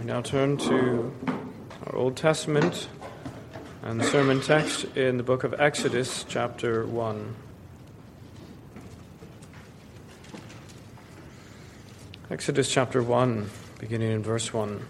We 0.00 0.06
now 0.06 0.22
turn 0.22 0.56
to 0.56 1.12
our 1.84 1.94
Old 1.94 2.16
Testament 2.16 2.88
and 3.82 4.02
sermon 4.02 4.40
text 4.40 4.86
in 4.96 5.18
the 5.18 5.22
book 5.22 5.44
of 5.44 5.52
Exodus, 5.60 6.24
chapter 6.26 6.86
1. 6.86 7.34
Exodus 12.30 12.72
chapter 12.72 13.02
1, 13.02 13.50
beginning 13.78 14.12
in 14.12 14.22
verse 14.22 14.54
1. 14.54 14.86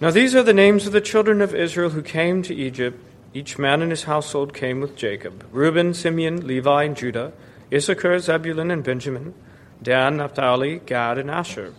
Now 0.00 0.10
these 0.10 0.34
are 0.34 0.42
the 0.42 0.54
names 0.54 0.86
of 0.86 0.94
the 0.94 1.02
children 1.02 1.42
of 1.42 1.54
Israel 1.54 1.90
who 1.90 2.00
came 2.00 2.40
to 2.44 2.54
Egypt. 2.54 2.98
Each 3.34 3.58
man 3.58 3.82
in 3.82 3.90
his 3.90 4.04
household 4.04 4.54
came 4.54 4.80
with 4.80 4.96
Jacob 4.96 5.44
Reuben, 5.52 5.92
Simeon, 5.92 6.46
Levi, 6.46 6.84
and 6.84 6.96
Judah, 6.96 7.34
Issachar, 7.70 8.20
Zebulun, 8.20 8.70
and 8.70 8.82
Benjamin, 8.82 9.34
Dan, 9.82 10.16
Naphtali, 10.16 10.78
Gad, 10.86 11.18
and 11.18 11.30
Asher. 11.30 11.74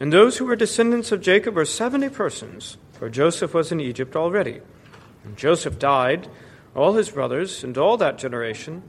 And 0.00 0.12
those 0.12 0.38
who 0.38 0.46
were 0.46 0.56
descendants 0.56 1.12
of 1.12 1.20
Jacob 1.20 1.54
were 1.54 1.64
seventy 1.64 2.08
persons, 2.08 2.76
for 2.92 3.08
Joseph 3.08 3.54
was 3.54 3.70
in 3.70 3.80
Egypt 3.80 4.16
already. 4.16 4.60
And 5.24 5.36
Joseph 5.36 5.78
died, 5.78 6.28
all 6.74 6.94
his 6.94 7.10
brothers, 7.10 7.62
and 7.62 7.76
all 7.78 7.96
that 7.98 8.18
generation. 8.18 8.82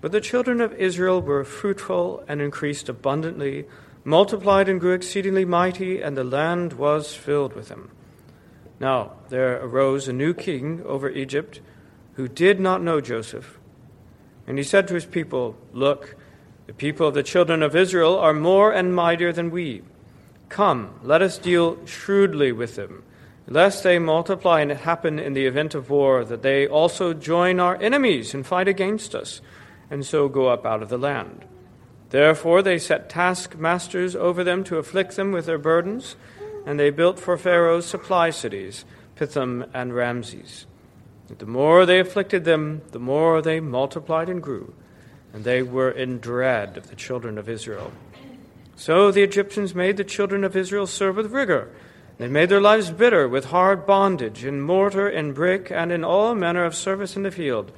But 0.00 0.12
the 0.12 0.20
children 0.20 0.60
of 0.60 0.72
Israel 0.74 1.20
were 1.20 1.44
fruitful 1.44 2.24
and 2.28 2.40
increased 2.40 2.88
abundantly, 2.88 3.66
multiplied 4.04 4.68
and 4.68 4.80
grew 4.80 4.92
exceedingly 4.92 5.44
mighty, 5.44 6.00
and 6.00 6.16
the 6.16 6.24
land 6.24 6.74
was 6.74 7.14
filled 7.14 7.54
with 7.54 7.68
them. 7.68 7.90
Now 8.78 9.12
there 9.28 9.62
arose 9.62 10.06
a 10.06 10.12
new 10.12 10.34
king 10.34 10.82
over 10.84 11.10
Egypt 11.10 11.60
who 12.14 12.28
did 12.28 12.60
not 12.60 12.82
know 12.82 13.00
Joseph. 13.00 13.58
And 14.46 14.58
he 14.58 14.64
said 14.64 14.86
to 14.88 14.94
his 14.94 15.06
people, 15.06 15.56
Look, 15.72 16.16
the 16.66 16.72
people 16.72 17.08
of 17.08 17.14
the 17.14 17.22
children 17.22 17.62
of 17.62 17.74
Israel 17.74 18.18
are 18.18 18.32
more 18.32 18.72
and 18.72 18.94
mightier 18.94 19.32
than 19.32 19.50
we. 19.50 19.82
Come, 20.48 20.94
let 21.02 21.22
us 21.22 21.38
deal 21.38 21.84
shrewdly 21.86 22.52
with 22.52 22.76
them, 22.76 23.02
lest 23.48 23.82
they 23.82 23.98
multiply 23.98 24.60
and 24.60 24.70
it 24.70 24.78
happen 24.78 25.18
in 25.18 25.32
the 25.32 25.46
event 25.46 25.74
of 25.74 25.90
war 25.90 26.24
that 26.24 26.42
they 26.42 26.66
also 26.66 27.12
join 27.12 27.60
our 27.60 27.76
enemies 27.76 28.34
and 28.34 28.46
fight 28.46 28.68
against 28.68 29.14
us, 29.14 29.40
and 29.90 30.04
so 30.04 30.28
go 30.28 30.48
up 30.48 30.64
out 30.64 30.82
of 30.82 30.88
the 30.88 30.98
land. 30.98 31.44
Therefore 32.10 32.62
they 32.62 32.78
set 32.78 33.10
taskmasters 33.10 34.14
over 34.14 34.44
them 34.44 34.62
to 34.64 34.78
afflict 34.78 35.16
them 35.16 35.32
with 35.32 35.46
their 35.46 35.58
burdens, 35.58 36.16
and 36.64 36.78
they 36.78 36.90
built 36.90 37.18
for 37.18 37.36
Pharaoh 37.36 37.80
supply 37.80 38.30
cities, 38.30 38.84
Pithom 39.16 39.68
and 39.74 39.94
Ramses. 39.94 40.66
But 41.28 41.40
the 41.40 41.46
more 41.46 41.84
they 41.84 41.98
afflicted 41.98 42.44
them, 42.44 42.82
the 42.92 43.00
more 43.00 43.42
they 43.42 43.58
multiplied 43.58 44.28
and 44.28 44.42
grew, 44.42 44.74
and 45.32 45.44
they 45.44 45.62
were 45.62 45.90
in 45.90 46.18
dread 46.18 46.76
of 46.76 46.88
the 46.88 46.96
children 46.96 47.38
of 47.38 47.48
Israel. 47.48 47.90
So 48.76 49.10
the 49.10 49.22
Egyptians 49.22 49.74
made 49.74 49.96
the 49.96 50.04
children 50.04 50.44
of 50.44 50.54
Israel 50.54 50.86
serve 50.86 51.16
with 51.16 51.32
rigor. 51.32 51.70
They 52.18 52.28
made 52.28 52.50
their 52.50 52.60
lives 52.60 52.90
bitter 52.90 53.26
with 53.26 53.46
hard 53.46 53.86
bondage, 53.86 54.44
in 54.44 54.60
mortar 54.60 55.08
and 55.08 55.34
brick, 55.34 55.70
and 55.70 55.90
in 55.90 56.04
all 56.04 56.34
manner 56.34 56.64
of 56.64 56.74
service 56.74 57.16
in 57.16 57.22
the 57.22 57.30
field. 57.30 57.72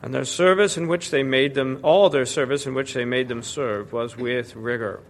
And 0.00 0.14
their 0.14 0.24
service 0.24 0.76
in 0.76 0.86
which 0.86 1.10
they 1.10 1.22
made 1.22 1.54
them, 1.54 1.80
all 1.82 2.08
their 2.08 2.26
service 2.26 2.66
in 2.66 2.74
which 2.74 2.94
they 2.94 3.04
made 3.04 3.28
them 3.28 3.42
serve, 3.42 3.92
was 3.92 4.16
with 4.16 4.54
rigor. 4.54 5.00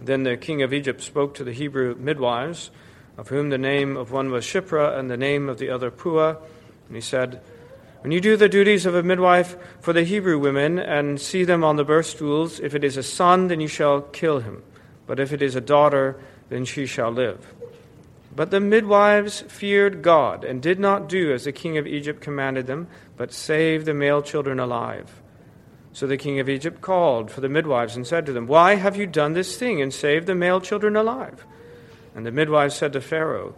Then 0.00 0.24
the 0.24 0.36
king 0.36 0.62
of 0.62 0.72
Egypt 0.72 1.00
spoke 1.00 1.34
to 1.34 1.44
the 1.44 1.52
Hebrew 1.52 1.94
midwives, 1.96 2.70
of 3.16 3.28
whom 3.28 3.50
the 3.50 3.58
name 3.58 3.96
of 3.96 4.10
one 4.10 4.30
was 4.30 4.44
Shiphrah 4.44 4.98
and 4.98 5.10
the 5.10 5.16
name 5.16 5.48
of 5.48 5.58
the 5.58 5.70
other 5.70 5.90
Puah. 5.90 6.36
And 6.88 6.94
he 6.94 7.00
said, 7.00 7.40
when 8.02 8.12
you 8.12 8.20
do 8.20 8.36
the 8.36 8.48
duties 8.48 8.86
of 8.86 8.94
a 8.94 9.02
midwife 9.02 9.56
for 9.80 9.92
the 9.92 10.04
Hebrew 10.04 10.38
women 10.38 10.78
and 10.78 11.20
see 11.20 11.44
them 11.44 11.64
on 11.64 11.76
the 11.76 11.84
birth 11.84 12.06
stools, 12.06 12.60
if 12.60 12.74
it 12.74 12.84
is 12.84 12.96
a 12.96 13.02
son, 13.02 13.48
then 13.48 13.60
you 13.60 13.68
shall 13.68 14.02
kill 14.02 14.40
him. 14.40 14.62
But 15.06 15.20
if 15.20 15.32
it 15.32 15.42
is 15.42 15.56
a 15.56 15.60
daughter, 15.60 16.20
then 16.48 16.64
she 16.64 16.86
shall 16.86 17.10
live. 17.10 17.54
But 18.34 18.50
the 18.50 18.60
midwives 18.60 19.40
feared 19.42 20.02
God 20.02 20.44
and 20.44 20.60
did 20.60 20.78
not 20.78 21.08
do 21.08 21.32
as 21.32 21.44
the 21.44 21.52
king 21.52 21.78
of 21.78 21.86
Egypt 21.86 22.20
commanded 22.20 22.66
them, 22.66 22.86
but 23.16 23.32
saved 23.32 23.86
the 23.86 23.94
male 23.94 24.20
children 24.20 24.60
alive. 24.60 25.22
So 25.94 26.06
the 26.06 26.18
king 26.18 26.38
of 26.38 26.48
Egypt 26.50 26.82
called 26.82 27.30
for 27.30 27.40
the 27.40 27.48
midwives 27.48 27.96
and 27.96 28.06
said 28.06 28.26
to 28.26 28.32
them, 28.34 28.46
Why 28.46 28.74
have 28.74 28.96
you 28.96 29.06
done 29.06 29.32
this 29.32 29.56
thing 29.56 29.80
and 29.80 29.92
saved 29.92 30.26
the 30.26 30.34
male 30.34 30.60
children 30.60 30.94
alive? 30.94 31.46
And 32.14 32.26
the 32.26 32.30
midwives 32.30 32.74
said 32.74 32.92
to 32.92 33.00
Pharaoh, 33.00 33.54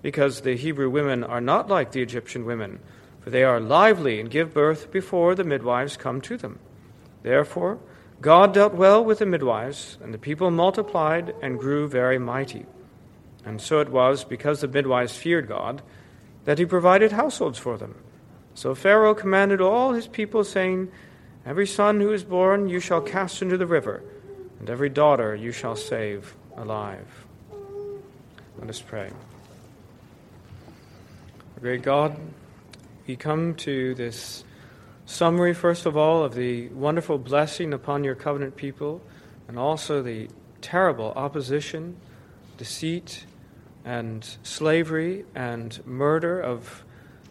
Because 0.00 0.42
the 0.42 0.56
Hebrew 0.56 0.88
women 0.88 1.24
are 1.24 1.40
not 1.40 1.68
like 1.68 1.90
the 1.90 2.02
Egyptian 2.02 2.44
women 2.44 2.78
for 3.20 3.30
they 3.30 3.44
are 3.44 3.60
lively 3.60 4.20
and 4.20 4.30
give 4.30 4.54
birth 4.54 4.90
before 4.90 5.34
the 5.34 5.44
midwives 5.44 5.96
come 5.96 6.20
to 6.22 6.36
them. 6.36 6.58
Therefore, 7.22 7.78
God 8.20 8.52
dealt 8.52 8.74
well 8.74 9.04
with 9.04 9.18
the 9.18 9.26
midwives, 9.26 9.98
and 10.02 10.12
the 10.12 10.18
people 10.18 10.50
multiplied 10.50 11.34
and 11.40 11.58
grew 11.58 11.88
very 11.88 12.18
mighty. 12.18 12.66
And 13.44 13.60
so 13.60 13.80
it 13.80 13.88
was, 13.88 14.24
because 14.24 14.60
the 14.60 14.68
midwives 14.68 15.16
feared 15.16 15.48
God, 15.48 15.82
that 16.44 16.58
he 16.58 16.66
provided 16.66 17.12
households 17.12 17.58
for 17.58 17.78
them. 17.78 17.94
So 18.54 18.74
Pharaoh 18.74 19.14
commanded 19.14 19.60
all 19.60 19.92
his 19.92 20.06
people, 20.06 20.44
saying, 20.44 20.90
Every 21.46 21.66
son 21.66 22.00
who 22.00 22.12
is 22.12 22.24
born 22.24 22.68
you 22.68 22.80
shall 22.80 23.00
cast 23.00 23.40
into 23.40 23.56
the 23.56 23.66
river, 23.66 24.02
and 24.58 24.68
every 24.68 24.90
daughter 24.90 25.34
you 25.34 25.52
shall 25.52 25.76
save 25.76 26.34
alive. 26.56 27.26
Let 28.58 28.68
us 28.68 28.82
pray. 28.82 29.10
Great 31.60 31.82
God, 31.82 32.18
we 33.06 33.16
come 33.16 33.54
to 33.56 33.94
this 33.94 34.44
summary, 35.06 35.54
first 35.54 35.86
of 35.86 35.96
all, 35.96 36.24
of 36.24 36.34
the 36.34 36.68
wonderful 36.68 37.18
blessing 37.18 37.72
upon 37.72 38.04
your 38.04 38.14
covenant 38.14 38.56
people, 38.56 39.02
and 39.48 39.58
also 39.58 40.02
the 40.02 40.28
terrible 40.60 41.12
opposition, 41.16 41.96
deceit, 42.56 43.24
and 43.84 44.36
slavery 44.42 45.24
and 45.34 45.84
murder 45.86 46.40
of 46.40 46.84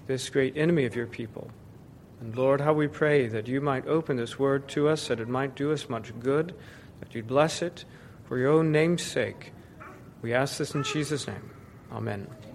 this 0.08 0.30
great 0.30 0.58
enemy 0.58 0.86
of 0.86 0.96
your 0.96 1.08
people. 1.08 1.50
And 2.20 2.36
Lord, 2.36 2.60
how 2.60 2.74
we 2.74 2.88
pray 2.88 3.28
that 3.28 3.48
you 3.48 3.62
might 3.62 3.88
open 3.88 4.18
this 4.18 4.38
word 4.38 4.68
to 4.70 4.90
us, 4.90 5.08
that 5.08 5.20
it 5.20 5.30
might 5.30 5.56
do 5.56 5.72
us 5.72 5.88
much 5.88 6.12
good, 6.20 6.54
that 7.00 7.16
you'd 7.16 7.28
bless 7.28 7.62
it 7.62 7.86
for 8.28 8.38
your 8.38 8.52
own 8.52 8.72
name's 8.72 9.04
sake. 9.04 9.54
We 10.22 10.34
ask 10.34 10.58
this 10.58 10.76
in 10.76 10.84
Jesus' 10.84 11.28
name. 11.28 11.52
Amen. 11.92 12.49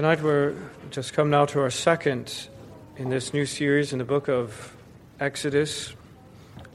Tonight 0.00 0.22
we're 0.22 0.54
just 0.88 1.12
come 1.12 1.28
now 1.28 1.44
to 1.44 1.60
our 1.60 1.68
second 1.68 2.48
in 2.96 3.10
this 3.10 3.34
new 3.34 3.44
series 3.44 3.92
in 3.92 3.98
the 3.98 4.04
book 4.06 4.30
of 4.30 4.74
Exodus. 5.20 5.94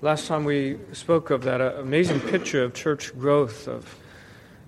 Last 0.03 0.27
time 0.27 0.45
we 0.45 0.77
spoke 0.93 1.31
of 1.31 1.41
that 1.45 1.59
uh, 1.59 1.73
amazing 1.79 2.19
picture 2.19 2.63
of 2.63 2.75
church 2.75 3.17
growth, 3.17 3.67
of 3.67 3.97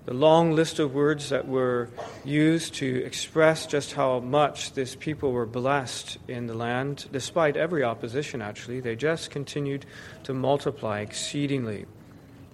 the 0.06 0.12
long 0.12 0.56
list 0.56 0.80
of 0.80 0.92
words 0.92 1.28
that 1.28 1.46
were 1.46 1.88
used 2.24 2.74
to 2.74 3.04
express 3.04 3.64
just 3.64 3.92
how 3.92 4.18
much 4.18 4.72
this 4.72 4.96
people 4.96 5.30
were 5.30 5.46
blessed 5.46 6.18
in 6.26 6.48
the 6.48 6.54
land, 6.54 7.06
despite 7.12 7.56
every 7.56 7.84
opposition, 7.84 8.42
actually. 8.42 8.80
They 8.80 8.96
just 8.96 9.30
continued 9.30 9.86
to 10.24 10.34
multiply 10.34 10.98
exceedingly, 10.98 11.86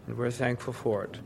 and 0.07 0.19
we're 0.19 0.31
thankful 0.31 0.75
for 0.75 1.05
it. 1.05 1.19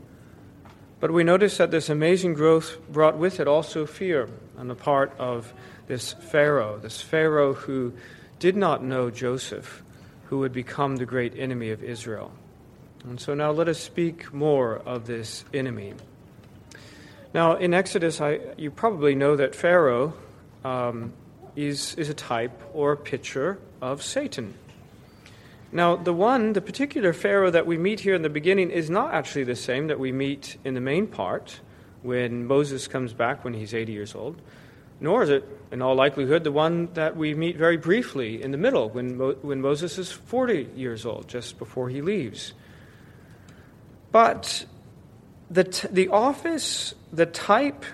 But 1.01 1.11
we 1.11 1.25
notice 1.25 1.57
that 1.57 1.69
this 1.69 1.89
amazing 1.89 2.33
growth 2.33 2.77
brought 2.89 3.17
with 3.17 3.41
it 3.41 3.47
also 3.47 3.85
fear 3.85 4.29
on 4.59 4.67
the 4.67 4.75
part 4.75 5.13
of 5.17 5.53
this 5.87 6.13
Pharaoh, 6.13 6.77
this 6.77 7.01
Pharaoh 7.01 7.53
who 7.53 7.93
did 8.37 8.55
not 8.55 8.83
know 8.83 9.09
Joseph, 9.09 9.81
who 10.25 10.39
would 10.39 10.53
become 10.53 10.97
the 10.97 11.05
great 11.05 11.33
enemy 11.37 11.71
of 11.71 11.81
Israel. 11.81 12.31
And 13.05 13.19
so 13.19 13.33
now 13.33 13.51
let 13.51 13.69
us 13.69 13.79
speak 13.79 14.33
more 14.33 14.75
of 14.75 15.07
this 15.07 15.45
enemy. 15.53 15.93
Now, 17.33 17.55
in 17.55 17.73
Exodus, 17.73 18.19
I, 18.19 18.39
you 18.57 18.69
probably 18.69 19.15
know 19.15 19.35
that 19.37 19.55
Pharaoh 19.55 20.13
um, 20.65 21.13
is, 21.55 21.95
is 21.95 22.09
a 22.09 22.13
type 22.13 22.61
or 22.73 22.91
a 22.91 22.97
picture 22.97 23.59
of 23.81 24.03
Satan. 24.03 24.53
Now, 25.71 25.95
the 25.95 26.13
one, 26.13 26.53
the 26.53 26.61
particular 26.61 27.13
Pharaoh 27.13 27.51
that 27.51 27.65
we 27.65 27.77
meet 27.77 28.01
here 28.01 28.15
in 28.15 28.23
the 28.23 28.29
beginning, 28.29 28.71
is 28.71 28.89
not 28.89 29.13
actually 29.13 29.43
the 29.43 29.55
same 29.55 29.87
that 29.87 29.99
we 29.99 30.11
meet 30.11 30.57
in 30.65 30.73
the 30.73 30.81
main 30.81 31.07
part 31.07 31.59
when 32.01 32.45
Moses 32.45 32.87
comes 32.87 33.13
back 33.13 33.43
when 33.43 33.53
he's 33.53 33.73
80 33.73 33.91
years 33.91 34.15
old, 34.15 34.41
nor 35.01 35.23
is 35.23 35.29
it, 35.29 35.47
in 35.71 35.81
all 35.81 35.95
likelihood, 35.95 36.43
the 36.43 36.51
one 36.51 36.89
that 36.93 37.15
we 37.15 37.33
meet 37.33 37.57
very 37.57 37.77
briefly 37.77 38.41
in 38.41 38.51
the 38.51 38.57
middle 38.57 38.89
when, 38.89 39.17
Mo- 39.17 39.37
when 39.41 39.61
Moses 39.61 39.97
is 39.97 40.11
40 40.11 40.69
years 40.75 41.05
old, 41.05 41.27
just 41.27 41.57
before 41.57 41.89
he 41.89 42.01
leaves. 42.01 42.53
But 44.11 44.65
the, 45.49 45.63
t- 45.63 45.87
the 45.89 46.09
office, 46.09 46.95
the 47.13 47.25
type, 47.25 47.85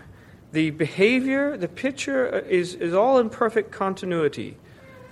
the 0.51 0.71
behavior, 0.71 1.57
the 1.57 1.67
picture 1.67 2.39
is, 2.39 2.73
is 2.73 2.93
all 2.93 3.19
in 3.19 3.29
perfect 3.29 3.71
continuity. 3.71 4.57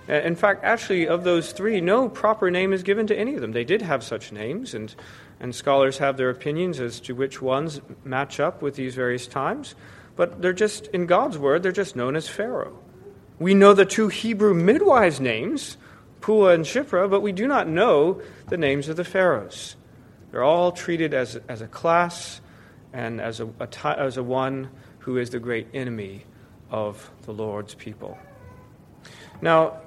Uh, 0.08 0.14
in 0.14 0.34
fact, 0.34 0.64
actually, 0.64 1.06
of 1.06 1.22
those 1.22 1.52
three, 1.52 1.80
no 1.80 2.08
proper 2.08 2.50
name 2.50 2.72
is 2.72 2.82
given 2.82 3.06
to 3.06 3.16
any 3.16 3.34
of 3.34 3.40
them. 3.40 3.52
They 3.52 3.64
did 3.64 3.82
have 3.82 4.02
such 4.02 4.32
names, 4.32 4.74
and, 4.74 4.94
and 5.40 5.54
scholars 5.54 5.98
have 5.98 6.16
their 6.16 6.30
opinions 6.30 6.80
as 6.80 7.00
to 7.00 7.14
which 7.14 7.42
ones 7.42 7.80
match 8.04 8.40
up 8.40 8.62
with 8.62 8.76
these 8.76 8.94
various 8.94 9.26
times. 9.26 9.74
But 10.16 10.40
they're 10.40 10.52
just, 10.52 10.86
in 10.88 11.06
God's 11.06 11.38
word, 11.38 11.62
they're 11.62 11.72
just 11.72 11.96
known 11.96 12.16
as 12.16 12.28
Pharaoh. 12.28 12.78
We 13.38 13.54
know 13.54 13.74
the 13.74 13.84
two 13.84 14.08
Hebrew 14.08 14.54
midwives' 14.54 15.20
names 15.20 15.76
Puah 16.20 16.54
and 16.54 16.64
Shiphrah, 16.64 17.10
but 17.10 17.20
we 17.20 17.32
do 17.32 17.46
not 17.46 17.68
know 17.68 18.22
the 18.48 18.56
names 18.56 18.88
of 18.88 18.96
the 18.96 19.04
pharaohs. 19.04 19.76
They're 20.30 20.42
all 20.42 20.72
treated 20.72 21.12
as, 21.12 21.38
as 21.48 21.60
a 21.60 21.66
class 21.66 22.40
and 22.94 23.20
as 23.20 23.40
a, 23.40 23.48
a, 23.60 23.68
as 23.84 24.16
a 24.16 24.22
one 24.22 24.70
who 25.00 25.18
is 25.18 25.28
the 25.30 25.38
great 25.38 25.68
enemy 25.74 26.24
of 26.70 27.10
the 27.26 27.32
Lord's 27.32 27.74
people. 27.74 28.16
Now, 29.42 29.80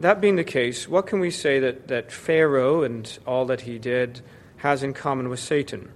that 0.00 0.22
being 0.22 0.36
the 0.36 0.44
case, 0.44 0.88
what 0.88 1.06
can 1.06 1.20
we 1.20 1.30
say 1.30 1.60
that, 1.60 1.88
that 1.88 2.10
Pharaoh 2.10 2.82
and 2.84 3.18
all 3.26 3.44
that 3.46 3.60
he 3.60 3.78
did 3.78 4.22
has 4.62 4.84
in 4.84 4.94
common 4.94 5.28
with 5.28 5.40
Satan? 5.40 5.90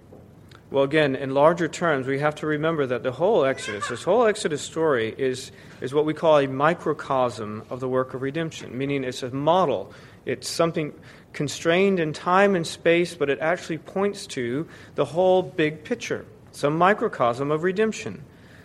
Well, 0.73 0.83
again, 0.83 1.15
in 1.15 1.33
larger 1.33 1.69
terms, 1.69 2.09
we 2.09 2.19
have 2.19 2.35
to 2.37 2.47
remember 2.49 2.85
that 2.85 3.05
the 3.05 3.13
whole 3.13 3.45
Exodus, 3.45 3.87
this 3.87 4.03
whole 4.03 4.27
Exodus 4.27 4.61
story, 4.61 5.15
is, 5.17 5.53
is 5.81 5.95
what 5.95 6.05
we 6.05 6.13
call 6.13 6.39
a 6.39 6.49
microcosm 6.49 7.63
of 7.71 7.79
the 7.79 7.89
work 7.89 8.15
of 8.15 8.23
redemption, 8.23 8.77
meaning 8.77 9.05
it's 9.05 9.23
a 9.23 9.31
model. 9.31 9.93
It's 10.25 10.49
something 10.49 10.93
constrained 11.33 12.01
in 12.01 12.13
time 12.13 12.57
and 12.57 12.67
space, 12.67 13.15
but 13.15 13.31
it 13.31 13.39
actually 13.39 13.79
points 13.79 14.27
to 14.29 14.67
the 14.97 15.05
whole 15.05 15.43
big 15.43 15.85
picture, 15.85 16.27
some 16.51 16.77
microcosm 16.77 17.53
of 17.53 17.63
redemption. 17.63 18.25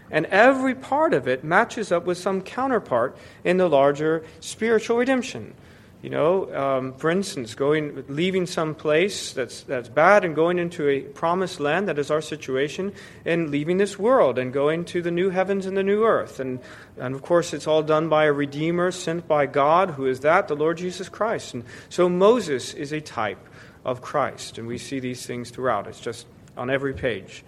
And 0.09 0.25
every 0.25 0.73
part 0.73 1.13
of 1.13 1.27
it 1.27 1.43
matches 1.43 1.91
up 1.91 2.05
with 2.05 2.17
some 2.17 2.41
counterpart 2.41 3.15
in 3.43 3.57
the 3.57 3.69
larger 3.69 4.25
spiritual 4.39 4.97
redemption. 4.97 5.53
You 6.01 6.09
know, 6.09 6.55
um, 6.55 6.93
for 6.93 7.11
instance, 7.11 7.53
going, 7.53 8.03
leaving 8.07 8.47
some 8.47 8.73
place 8.73 9.33
that's, 9.33 9.61
that's 9.61 9.87
bad 9.87 10.25
and 10.25 10.33
going 10.33 10.57
into 10.57 10.89
a 10.89 11.01
promised 11.01 11.59
land 11.59 11.87
that 11.89 11.99
is 11.99 12.09
our 12.09 12.21
situation, 12.21 12.93
and 13.23 13.51
leaving 13.51 13.77
this 13.77 13.99
world 13.99 14.39
and 14.39 14.51
going 14.51 14.85
to 14.85 15.03
the 15.03 15.11
new 15.11 15.29
heavens 15.29 15.67
and 15.67 15.77
the 15.77 15.83
new 15.83 16.03
earth. 16.03 16.39
And, 16.39 16.59
and 16.97 17.13
of 17.13 17.21
course, 17.21 17.53
it's 17.53 17.67
all 17.67 17.83
done 17.83 18.09
by 18.09 18.25
a 18.25 18.33
Redeemer 18.33 18.89
sent 18.89 19.27
by 19.27 19.45
God, 19.45 19.91
who 19.91 20.07
is 20.07 20.21
that? 20.21 20.47
The 20.47 20.55
Lord 20.55 20.77
Jesus 20.77 21.07
Christ. 21.07 21.53
And 21.53 21.65
so 21.89 22.09
Moses 22.09 22.73
is 22.73 22.91
a 22.91 23.01
type 23.01 23.47
of 23.85 24.01
Christ, 24.01 24.57
and 24.57 24.67
we 24.67 24.79
see 24.79 24.99
these 24.99 25.23
things 25.25 25.51
throughout. 25.51 25.85
It's 25.85 25.99
just 25.99 26.25
on 26.57 26.71
every 26.71 26.95
page. 26.95 27.43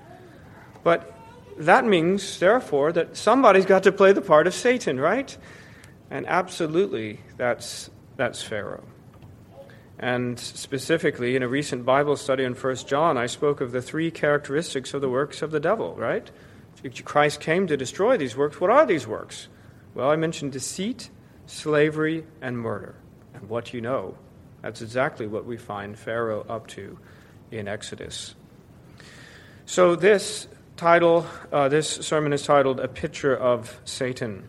But 0.83 1.11
that 1.57 1.85
means, 1.85 2.37
therefore, 2.37 2.91
that 2.91 3.17
somebody's 3.17 3.65
got 3.65 3.83
to 3.83 3.91
play 3.91 4.13
the 4.13 4.21
part 4.21 4.45
of 4.45 4.53
Satan, 4.53 4.99
right? 4.99 5.35
And 6.11 6.27
absolutely, 6.27 7.19
that's 7.37 7.89
that's 8.23 8.41
Pharaoh. 8.41 8.85
And 9.99 10.39
specifically, 10.39 11.35
in 11.35 11.43
a 11.43 11.47
recent 11.49 11.85
Bible 11.85 12.15
study 12.15 12.45
in 12.45 12.53
1 12.53 12.75
John, 12.87 13.17
I 13.17 13.25
spoke 13.25 13.59
of 13.59 13.73
the 13.73 13.81
three 13.81 14.11
characteristics 14.11 14.93
of 14.93 15.01
the 15.01 15.09
works 15.09 15.41
of 15.41 15.51
the 15.51 15.59
devil, 15.59 15.93
right? 15.95 16.31
Christ 17.03 17.41
came 17.41 17.67
to 17.67 17.75
destroy 17.75 18.15
these 18.15 18.37
works. 18.37 18.61
What 18.61 18.69
are 18.69 18.85
these 18.85 19.05
works? 19.05 19.49
Well, 19.93 20.09
I 20.09 20.15
mentioned 20.15 20.53
deceit, 20.53 21.09
slavery, 21.47 22.25
and 22.41 22.57
murder. 22.57 22.95
And 23.33 23.49
what 23.49 23.73
you 23.73 23.81
know, 23.81 24.15
that's 24.61 24.81
exactly 24.81 25.27
what 25.27 25.45
we 25.45 25.57
find 25.57 25.99
Pharaoh 25.99 26.45
up 26.47 26.67
to 26.67 26.97
in 27.51 27.67
Exodus. 27.67 28.35
So, 29.65 29.97
this 29.97 30.47
title, 30.77 31.25
uh, 31.51 31.67
this 31.67 31.89
sermon 31.89 32.31
is 32.31 32.43
titled 32.43 32.79
A 32.79 32.87
Picture 32.87 33.35
of 33.35 33.81
Satan. 33.83 34.47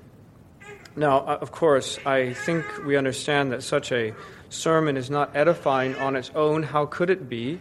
Now, 0.97 1.21
uh, 1.21 1.39
of 1.41 1.51
course, 1.51 1.99
I 2.07 2.35
think 2.35 2.65
we 2.85 2.97
understand 2.97 3.51
that 3.53 3.63
such 3.65 3.91
a 3.91 4.15
sermon 4.49 4.97
is 4.97 5.11
not 5.11 5.35
edifying 5.35 5.97
on 5.97 6.15
its 6.15 6.31
own. 6.37 6.63
How 6.63 6.87
could 6.87 7.11
it 7.11 7.29
be? 7.29 7.61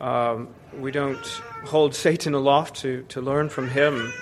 Um, 0.00 0.48
we 0.78 0.90
don't 0.90 1.24
hold 1.66 1.94
Satan 2.06 2.32
aloft 2.32 2.76
to, 2.76 3.02
to 3.10 3.20
learn 3.20 3.50
from 3.50 3.68
him, 3.68 4.14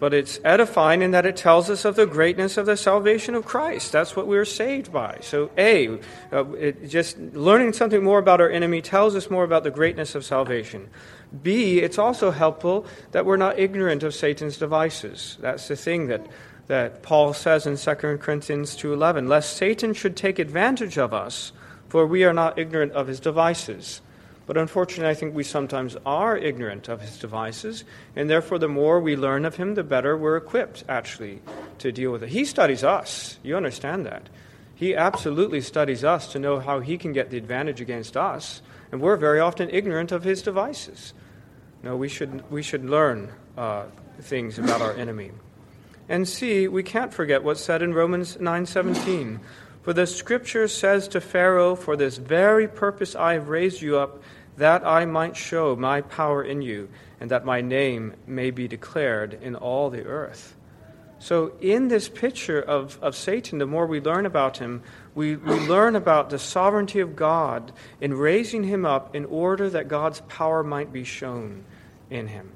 but 0.00 0.12
it's 0.12 0.40
edifying 0.44 1.02
in 1.02 1.12
that 1.12 1.24
it 1.24 1.36
tells 1.36 1.70
us 1.70 1.84
of 1.84 1.94
the 1.94 2.06
greatness 2.06 2.56
of 2.56 2.66
the 2.66 2.76
salvation 2.76 3.36
of 3.36 3.44
Christ. 3.44 3.92
That's 3.92 4.16
what 4.16 4.26
we're 4.26 4.44
saved 4.44 4.92
by. 4.92 5.18
So, 5.20 5.52
A, 5.56 6.00
uh, 6.32 6.50
it, 6.54 6.88
just 6.88 7.16
learning 7.18 7.74
something 7.74 8.02
more 8.02 8.18
about 8.18 8.40
our 8.40 8.50
enemy 8.50 8.82
tells 8.82 9.14
us 9.14 9.30
more 9.30 9.44
about 9.44 9.62
the 9.62 9.70
greatness 9.70 10.16
of 10.16 10.24
salvation. 10.24 10.88
B, 11.42 11.78
it's 11.78 11.98
also 11.98 12.32
helpful 12.32 12.86
that 13.12 13.24
we're 13.24 13.36
not 13.36 13.58
ignorant 13.58 14.02
of 14.02 14.14
Satan's 14.14 14.56
devices. 14.56 15.36
That's 15.40 15.68
the 15.68 15.76
thing 15.76 16.08
that 16.08 16.26
that 16.68 17.02
Paul 17.02 17.32
says 17.32 17.66
in 17.66 17.76
2 17.76 18.18
Corinthians 18.18 18.76
2:11, 18.76 19.28
lest 19.28 19.56
Satan 19.56 19.94
should 19.94 20.16
take 20.16 20.38
advantage 20.38 20.98
of 20.98 21.12
us, 21.12 21.52
for 21.88 22.06
we 22.06 22.24
are 22.24 22.34
not 22.34 22.58
ignorant 22.58 22.92
of 22.92 23.08
his 23.08 23.20
devices. 23.20 24.02
But 24.46 24.56
unfortunately, 24.56 25.10
I 25.10 25.14
think 25.14 25.34
we 25.34 25.44
sometimes 25.44 25.96
are 26.06 26.36
ignorant 26.36 26.88
of 26.88 27.02
his 27.02 27.18
devices, 27.18 27.84
and 28.16 28.30
therefore 28.30 28.58
the 28.58 28.68
more 28.68 29.00
we 29.00 29.16
learn 29.16 29.44
of 29.44 29.56
him, 29.56 29.74
the 29.74 29.82
better 29.82 30.16
we're 30.16 30.36
equipped 30.36 30.84
actually 30.88 31.42
to 31.78 31.92
deal 31.92 32.12
with 32.12 32.22
it. 32.22 32.30
He 32.30 32.44
studies 32.44 32.84
us. 32.84 33.38
You 33.42 33.56
understand 33.56 34.06
that. 34.06 34.28
He 34.74 34.94
absolutely 34.94 35.60
studies 35.60 36.04
us 36.04 36.30
to 36.32 36.38
know 36.38 36.60
how 36.60 36.80
he 36.80 36.96
can 36.96 37.12
get 37.12 37.30
the 37.30 37.36
advantage 37.36 37.80
against 37.80 38.16
us, 38.16 38.62
and 38.92 39.00
we're 39.00 39.16
very 39.16 39.40
often 39.40 39.68
ignorant 39.70 40.12
of 40.12 40.24
his 40.24 40.40
devices. 40.40 41.12
No, 41.82 41.96
we 41.96 42.08
should, 42.08 42.48
we 42.50 42.62
should 42.62 42.84
learn 42.84 43.30
uh, 43.56 43.84
things 44.20 44.58
about 44.58 44.80
our 44.80 44.92
enemy. 44.94 45.32
And 46.08 46.26
see, 46.26 46.68
we 46.68 46.82
can't 46.82 47.12
forget 47.12 47.44
what's 47.44 47.60
said 47.60 47.82
in 47.82 47.92
Romans 47.92 48.38
9:17. 48.38 49.40
For 49.82 49.92
the 49.92 50.06
scripture 50.06 50.68
says 50.68 51.08
to 51.08 51.20
Pharaoh, 51.20 51.74
For 51.74 51.96
this 51.96 52.16
very 52.16 52.68
purpose 52.68 53.14
I 53.14 53.34
have 53.34 53.48
raised 53.48 53.82
you 53.82 53.98
up, 53.98 54.22
that 54.56 54.86
I 54.86 55.04
might 55.04 55.36
show 55.36 55.76
my 55.76 56.00
power 56.00 56.42
in 56.42 56.62
you, 56.62 56.88
and 57.20 57.30
that 57.30 57.44
my 57.44 57.60
name 57.60 58.14
may 58.26 58.50
be 58.50 58.68
declared 58.68 59.38
in 59.40 59.54
all 59.54 59.88
the 59.88 60.04
earth. 60.04 60.56
So, 61.20 61.52
in 61.60 61.88
this 61.88 62.08
picture 62.08 62.60
of, 62.60 62.98
of 63.02 63.16
Satan, 63.16 63.58
the 63.58 63.66
more 63.66 63.86
we 63.86 64.00
learn 64.00 64.24
about 64.24 64.58
him, 64.58 64.82
we, 65.14 65.36
we 65.36 65.58
learn 65.66 65.96
about 65.96 66.30
the 66.30 66.38
sovereignty 66.38 67.00
of 67.00 67.16
God 67.16 67.72
in 68.00 68.14
raising 68.14 68.62
him 68.62 68.84
up 68.84 69.16
in 69.16 69.24
order 69.24 69.68
that 69.70 69.88
God's 69.88 70.20
power 70.28 70.62
might 70.62 70.92
be 70.92 71.02
shown 71.02 71.64
in 72.08 72.28
him. 72.28 72.52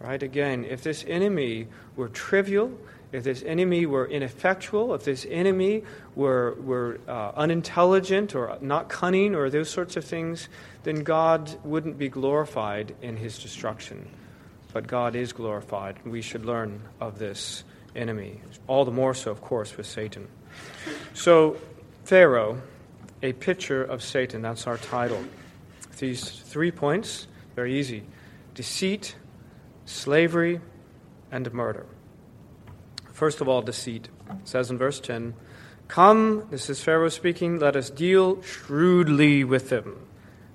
Right? 0.00 0.22
Again, 0.22 0.64
if 0.64 0.84
this 0.84 1.04
enemy 1.08 1.66
were 1.98 2.08
trivial, 2.08 2.72
if 3.10 3.24
this 3.24 3.42
enemy 3.42 3.86
were 3.86 4.06
ineffectual, 4.06 4.94
if 4.94 5.04
this 5.04 5.26
enemy 5.28 5.82
were, 6.14 6.54
were 6.60 7.00
uh, 7.08 7.32
unintelligent 7.36 8.34
or 8.34 8.56
not 8.60 8.88
cunning 8.88 9.34
or 9.34 9.50
those 9.50 9.68
sorts 9.68 9.96
of 9.96 10.04
things, 10.04 10.48
then 10.84 11.02
God 11.02 11.54
wouldn't 11.64 11.98
be 11.98 12.08
glorified 12.08 12.94
in 13.02 13.16
his 13.16 13.38
destruction. 13.38 14.08
But 14.72 14.86
God 14.86 15.16
is 15.16 15.32
glorified, 15.32 15.98
we 16.04 16.22
should 16.22 16.44
learn 16.44 16.82
of 17.00 17.18
this 17.18 17.64
enemy. 17.96 18.40
All 18.66 18.84
the 18.84 18.92
more 18.92 19.14
so, 19.14 19.30
of 19.30 19.40
course, 19.40 19.76
with 19.76 19.86
Satan. 19.86 20.28
So, 21.14 21.56
Pharaoh, 22.04 22.60
a 23.22 23.32
picture 23.32 23.82
of 23.82 24.02
Satan, 24.02 24.42
that's 24.42 24.66
our 24.66 24.76
title. 24.78 25.24
These 25.98 26.30
three 26.30 26.70
points, 26.70 27.26
very 27.56 27.78
easy 27.78 28.04
deceit, 28.54 29.14
slavery, 29.84 30.60
and 31.30 31.52
murder. 31.52 31.86
First 33.12 33.40
of 33.40 33.48
all, 33.48 33.62
deceit. 33.62 34.08
It 34.30 34.48
says 34.48 34.70
in 34.70 34.78
verse 34.78 35.00
10 35.00 35.34
Come, 35.88 36.46
this 36.50 36.68
is 36.68 36.82
Pharaoh 36.82 37.08
speaking, 37.08 37.58
let 37.58 37.74
us 37.74 37.90
deal 37.90 38.42
shrewdly 38.42 39.42
with 39.42 39.70
them, 39.70 40.06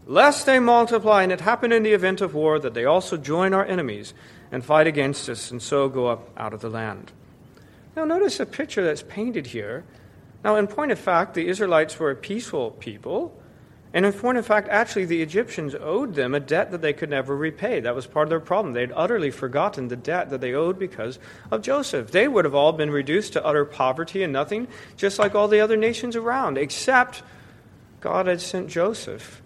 lest 0.05 0.45
they 0.45 0.59
multiply, 0.59 1.23
and 1.23 1.31
it 1.31 1.41
happen 1.41 1.71
in 1.71 1.83
the 1.83 1.93
event 1.93 2.21
of 2.21 2.35
war 2.35 2.59
that 2.59 2.73
they 2.73 2.85
also 2.85 3.17
join 3.17 3.53
our 3.53 3.65
enemies 3.65 4.13
and 4.51 4.63
fight 4.63 4.85
against 4.85 5.27
us, 5.27 5.49
and 5.49 5.61
so 5.61 5.89
go 5.89 6.07
up 6.07 6.29
out 6.37 6.53
of 6.53 6.61
the 6.61 6.69
land. 6.69 7.11
Now, 7.95 8.05
notice 8.05 8.39
a 8.39 8.45
picture 8.45 8.83
that's 8.83 9.03
painted 9.03 9.47
here. 9.47 9.83
Now, 10.43 10.55
in 10.55 10.67
point 10.67 10.91
of 10.91 10.99
fact, 10.99 11.33
the 11.33 11.47
Israelites 11.47 11.99
were 11.99 12.11
a 12.11 12.15
peaceful 12.15 12.71
people. 12.71 13.37
And 13.93 14.07
in 14.07 14.13
point 14.13 14.39
of 14.39 14.45
fact, 14.45 14.69
actually, 14.69 15.05
the 15.05 15.21
Egyptians 15.21 15.75
owed 15.79 16.15
them 16.15 16.33
a 16.33 16.39
debt 16.39 16.71
that 16.71 16.81
they 16.81 16.93
could 16.93 17.11
never 17.11 17.35
repay. 17.37 17.79
That 17.79 17.93
was 17.93 18.07
part 18.07 18.25
of 18.25 18.29
their 18.31 18.39
problem. 18.39 18.73
They 18.73 18.81
had 18.81 18.93
utterly 18.95 19.29
forgotten 19.29 19.87
the 19.87 19.95
debt 19.95 20.31
that 20.31 20.41
they 20.41 20.53
owed 20.53 20.79
because 20.79 21.19
of 21.51 21.61
Joseph. 21.61 22.09
They 22.09 22.27
would 22.27 22.45
have 22.45 22.55
all 22.55 22.71
been 22.73 22.89
reduced 22.89 23.33
to 23.33 23.45
utter 23.45 23.65
poverty 23.65 24.23
and 24.23 24.33
nothing, 24.33 24.67
just 24.97 25.19
like 25.19 25.35
all 25.35 25.47
the 25.47 25.59
other 25.59 25.77
nations 25.77 26.15
around, 26.15 26.57
except 26.57 27.21
God 28.01 28.25
had 28.25 28.41
sent 28.41 28.67
Joseph 28.67 29.43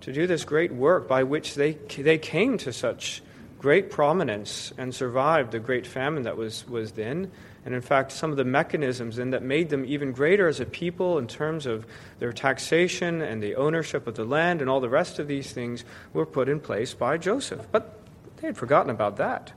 to 0.00 0.12
do 0.12 0.26
this 0.26 0.44
great 0.44 0.72
work 0.72 1.06
by 1.06 1.22
which 1.22 1.54
they, 1.54 1.72
they 1.98 2.18
came 2.18 2.56
to 2.58 2.72
such 2.72 3.22
great 3.58 3.90
prominence 3.90 4.72
and 4.78 4.94
survived 4.94 5.52
the 5.52 5.60
great 5.60 5.86
famine 5.86 6.24
that 6.24 6.36
was, 6.36 6.66
was 6.66 6.92
then 6.92 7.30
and 7.64 7.74
in 7.74 7.80
fact, 7.80 8.10
some 8.10 8.30
of 8.32 8.36
the 8.36 8.44
mechanisms 8.44 9.18
in 9.18 9.30
that 9.30 9.42
made 9.42 9.70
them 9.70 9.84
even 9.84 10.12
greater 10.12 10.48
as 10.48 10.58
a 10.58 10.66
people 10.66 11.18
in 11.18 11.28
terms 11.28 11.64
of 11.64 11.86
their 12.18 12.32
taxation 12.32 13.22
and 13.22 13.42
the 13.42 13.54
ownership 13.54 14.06
of 14.06 14.16
the 14.16 14.24
land 14.24 14.60
and 14.60 14.68
all 14.68 14.80
the 14.80 14.88
rest 14.88 15.18
of 15.20 15.28
these 15.28 15.52
things 15.52 15.84
were 16.12 16.26
put 16.26 16.48
in 16.48 16.58
place 16.58 16.92
by 16.92 17.16
Joseph. 17.16 17.66
But 17.70 18.00
they 18.38 18.48
had 18.48 18.56
forgotten 18.56 18.90
about 18.90 19.16
that. 19.18 19.52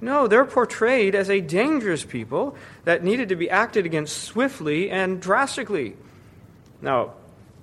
No, 0.00 0.26
they're 0.26 0.44
portrayed 0.44 1.14
as 1.14 1.30
a 1.30 1.40
dangerous 1.40 2.04
people 2.04 2.56
that 2.84 3.02
needed 3.02 3.28
to 3.30 3.36
be 3.36 3.48
acted 3.48 3.86
against 3.86 4.24
swiftly 4.24 4.90
and 4.90 5.22
drastically. 5.22 5.96
Now, 6.82 7.14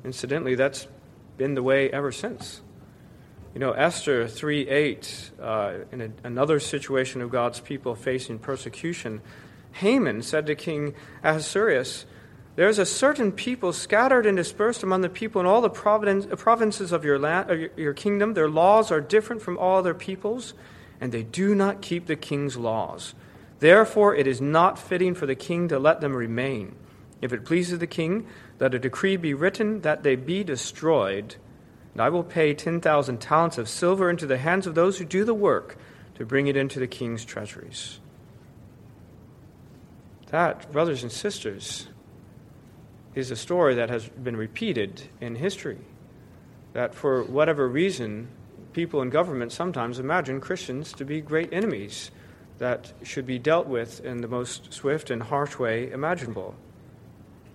incidentally, 0.03 0.55
that's 0.55 0.87
been 1.37 1.53
the 1.53 1.61
way 1.61 1.91
ever 1.91 2.11
since. 2.11 2.61
You 3.53 3.59
know, 3.59 3.71
Esther 3.73 4.27
3 4.27 4.67
8, 4.67 5.31
uh, 5.39 5.73
in 5.91 6.01
a, 6.01 6.09
another 6.23 6.59
situation 6.59 7.21
of 7.21 7.29
God's 7.29 7.59
people 7.59 7.93
facing 7.93 8.39
persecution, 8.39 9.21
Haman 9.73 10.21
said 10.21 10.45
to 10.47 10.55
King 10.55 10.93
Ahasuerus, 11.23 12.05
There's 12.55 12.79
a 12.79 12.85
certain 12.85 13.31
people 13.31 13.73
scattered 13.73 14.25
and 14.25 14.37
dispersed 14.37 14.83
among 14.83 15.01
the 15.01 15.09
people 15.09 15.41
in 15.41 15.47
all 15.47 15.61
the 15.61 15.69
provinces 15.69 16.91
of 16.91 17.03
your, 17.03 17.19
land, 17.19 17.69
your 17.75 17.93
kingdom. 17.93 18.33
Their 18.33 18.49
laws 18.49 18.91
are 18.91 19.01
different 19.01 19.41
from 19.41 19.57
all 19.57 19.77
other 19.77 19.93
peoples, 19.93 20.53
and 21.01 21.11
they 21.11 21.23
do 21.23 21.55
not 21.55 21.81
keep 21.81 22.05
the 22.05 22.15
king's 22.15 22.55
laws. 22.55 23.15
Therefore, 23.59 24.15
it 24.15 24.27
is 24.27 24.41
not 24.41 24.77
fitting 24.77 25.15
for 25.15 25.25
the 25.25 25.35
king 25.35 25.67
to 25.69 25.79
let 25.79 26.01
them 26.01 26.15
remain. 26.15 26.75
If 27.21 27.33
it 27.33 27.45
pleases 27.45 27.79
the 27.79 27.87
king, 27.87 28.27
let 28.59 28.73
a 28.73 28.79
decree 28.79 29.17
be 29.17 29.33
written 29.33 29.81
that 29.81 30.03
they 30.03 30.15
be 30.15 30.43
destroyed. 30.43 31.35
And 31.93 32.01
I 32.01 32.09
will 32.09 32.23
pay 32.23 32.53
10,000 32.53 33.19
talents 33.19 33.57
of 33.57 33.69
silver 33.69 34.09
into 34.09 34.25
the 34.25 34.37
hands 34.37 34.67
of 34.67 34.75
those 34.75 34.97
who 34.97 35.05
do 35.05 35.23
the 35.23 35.33
work 35.33 35.77
to 36.15 36.25
bring 36.25 36.47
it 36.47 36.57
into 36.57 36.79
the 36.79 36.87
king's 36.87 37.23
treasuries. 37.23 37.99
That, 40.33 40.71
brothers 40.71 41.03
and 41.03 41.11
sisters, 41.11 41.87
is 43.13 43.29
a 43.29 43.35
story 43.35 43.75
that 43.75 43.91
has 43.91 44.09
been 44.09 44.35
repeated 44.35 45.03
in 45.21 45.35
history. 45.35 45.77
That 46.73 46.95
for 46.95 47.21
whatever 47.21 47.67
reason, 47.67 48.29
people 48.73 49.03
in 49.03 49.11
government 49.11 49.51
sometimes 49.51 49.99
imagine 49.99 50.41
Christians 50.41 50.91
to 50.93 51.05
be 51.05 51.21
great 51.21 51.53
enemies 51.53 52.09
that 52.57 52.93
should 53.03 53.27
be 53.27 53.37
dealt 53.37 53.67
with 53.67 54.03
in 54.03 54.21
the 54.21 54.27
most 54.27 54.73
swift 54.73 55.11
and 55.11 55.21
harsh 55.21 55.59
way 55.59 55.91
imaginable. 55.91 56.55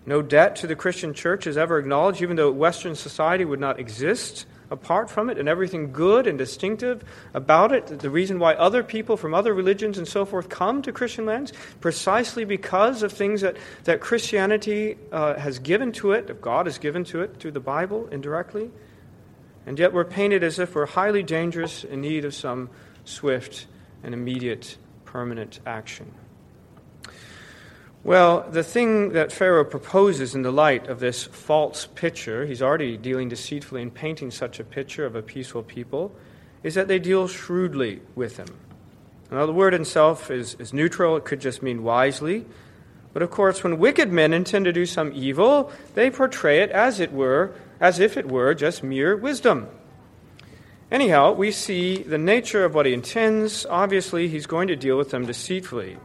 No 0.06 0.22
debt 0.22 0.54
to 0.54 0.68
the 0.68 0.76
Christian 0.76 1.12
church 1.12 1.48
is 1.48 1.56
ever 1.56 1.80
acknowledged, 1.80 2.22
even 2.22 2.36
though 2.36 2.52
Western 2.52 2.94
society 2.94 3.44
would 3.44 3.58
not 3.58 3.80
exist 3.80 4.46
apart 4.70 5.10
from 5.10 5.30
it 5.30 5.38
and 5.38 5.48
everything 5.48 5.92
good 5.92 6.26
and 6.26 6.38
distinctive 6.38 7.04
about 7.34 7.72
it. 7.72 7.86
The 7.98 8.10
reason 8.10 8.38
why 8.38 8.54
other 8.54 8.82
people 8.82 9.16
from 9.16 9.34
other 9.34 9.54
religions 9.54 9.98
and 9.98 10.06
so 10.06 10.24
forth 10.24 10.48
come 10.48 10.82
to 10.82 10.92
Christian 10.92 11.26
lands, 11.26 11.52
precisely 11.80 12.44
because 12.44 13.02
of 13.02 13.12
things 13.12 13.40
that, 13.40 13.56
that 13.84 14.00
Christianity 14.00 14.96
uh, 15.12 15.34
has 15.34 15.58
given 15.58 15.92
to 15.92 16.12
it, 16.12 16.26
that 16.26 16.40
God 16.40 16.66
has 16.66 16.78
given 16.78 17.04
to 17.04 17.22
it 17.22 17.36
through 17.38 17.52
the 17.52 17.60
Bible 17.60 18.08
indirectly. 18.12 18.70
And 19.66 19.78
yet 19.78 19.92
we're 19.92 20.04
painted 20.04 20.42
as 20.42 20.58
if 20.58 20.74
we're 20.74 20.86
highly 20.86 21.22
dangerous 21.22 21.84
in 21.84 22.00
need 22.00 22.24
of 22.24 22.34
some 22.34 22.70
swift 23.04 23.66
and 24.02 24.14
immediate 24.14 24.76
permanent 25.04 25.60
action. 25.66 26.12
Well, 28.04 28.48
the 28.48 28.62
thing 28.62 29.10
that 29.10 29.32
Pharaoh 29.32 29.64
proposes 29.64 30.34
in 30.34 30.42
the 30.42 30.52
light 30.52 30.86
of 30.86 31.00
this 31.00 31.24
false 31.24 31.86
picture, 31.86 32.46
he's 32.46 32.62
already 32.62 32.96
dealing 32.96 33.28
deceitfully 33.28 33.82
in 33.82 33.90
painting 33.90 34.30
such 34.30 34.60
a 34.60 34.64
picture 34.64 35.04
of 35.04 35.16
a 35.16 35.22
peaceful 35.22 35.62
people, 35.62 36.14
is 36.62 36.74
that 36.74 36.88
they 36.88 36.98
deal 36.98 37.26
shrewdly 37.26 38.00
with 38.14 38.36
him. 38.36 38.48
Now, 39.30 39.46
the 39.46 39.52
word 39.52 39.74
in 39.74 39.82
itself 39.82 40.30
is, 40.30 40.54
is 40.58 40.72
neutral, 40.72 41.16
it 41.16 41.24
could 41.24 41.40
just 41.40 41.62
mean 41.62 41.82
wisely. 41.82 42.46
But 43.12 43.22
of 43.22 43.30
course, 43.30 43.64
when 43.64 43.78
wicked 43.78 44.12
men 44.12 44.32
intend 44.32 44.64
to 44.66 44.72
do 44.72 44.86
some 44.86 45.12
evil, 45.14 45.72
they 45.94 46.08
portray 46.08 46.60
it 46.60 46.70
as 46.70 47.00
it 47.00 47.12
were, 47.12 47.52
as 47.80 47.98
if 47.98 48.16
it 48.16 48.28
were 48.28 48.54
just 48.54 48.82
mere 48.82 49.16
wisdom. 49.16 49.68
Anyhow, 50.90 51.32
we 51.32 51.50
see 51.50 52.02
the 52.02 52.16
nature 52.16 52.64
of 52.64 52.74
what 52.74 52.86
he 52.86 52.94
intends. 52.94 53.66
Obviously, 53.66 54.28
he's 54.28 54.46
going 54.46 54.68
to 54.68 54.76
deal 54.76 54.96
with 54.96 55.10
them 55.10 55.26
deceitfully. 55.26 55.98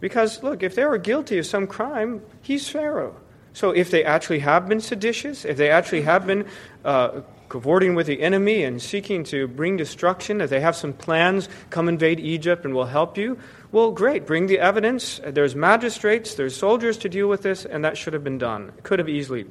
Because, 0.00 0.42
look, 0.42 0.62
if 0.62 0.74
they 0.74 0.84
were 0.84 0.98
guilty 0.98 1.38
of 1.38 1.46
some 1.46 1.66
crime, 1.66 2.22
he's 2.42 2.68
Pharaoh. 2.68 3.16
So 3.52 3.70
if 3.70 3.90
they 3.90 4.04
actually 4.04 4.40
have 4.40 4.68
been 4.68 4.80
seditious, 4.80 5.44
if 5.44 5.56
they 5.56 5.70
actually 5.70 6.02
have 6.02 6.26
been 6.26 6.46
uh, 6.84 7.20
cavorting 7.48 7.94
with 7.94 8.06
the 8.06 8.22
enemy 8.22 8.62
and 8.62 8.80
seeking 8.80 9.24
to 9.24 9.48
bring 9.48 9.76
destruction, 9.76 10.40
if 10.40 10.50
they 10.50 10.60
have 10.60 10.76
some 10.76 10.92
plans, 10.92 11.48
come 11.68 11.88
invade 11.88 12.20
Egypt 12.20 12.64
and 12.64 12.74
we'll 12.74 12.86
help 12.86 13.18
you, 13.18 13.38
well, 13.72 13.90
great, 13.90 14.26
bring 14.26 14.46
the 14.46 14.58
evidence. 14.58 15.20
There's 15.24 15.54
magistrates, 15.54 16.34
there's 16.34 16.56
soldiers 16.56 16.96
to 16.98 17.08
deal 17.08 17.28
with 17.28 17.42
this, 17.42 17.64
and 17.64 17.84
that 17.84 17.96
should 17.96 18.14
have 18.14 18.24
been 18.24 18.38
done. 18.38 18.72
It 18.78 18.84
could 18.84 18.98
have 18.98 19.08
easily. 19.08 19.46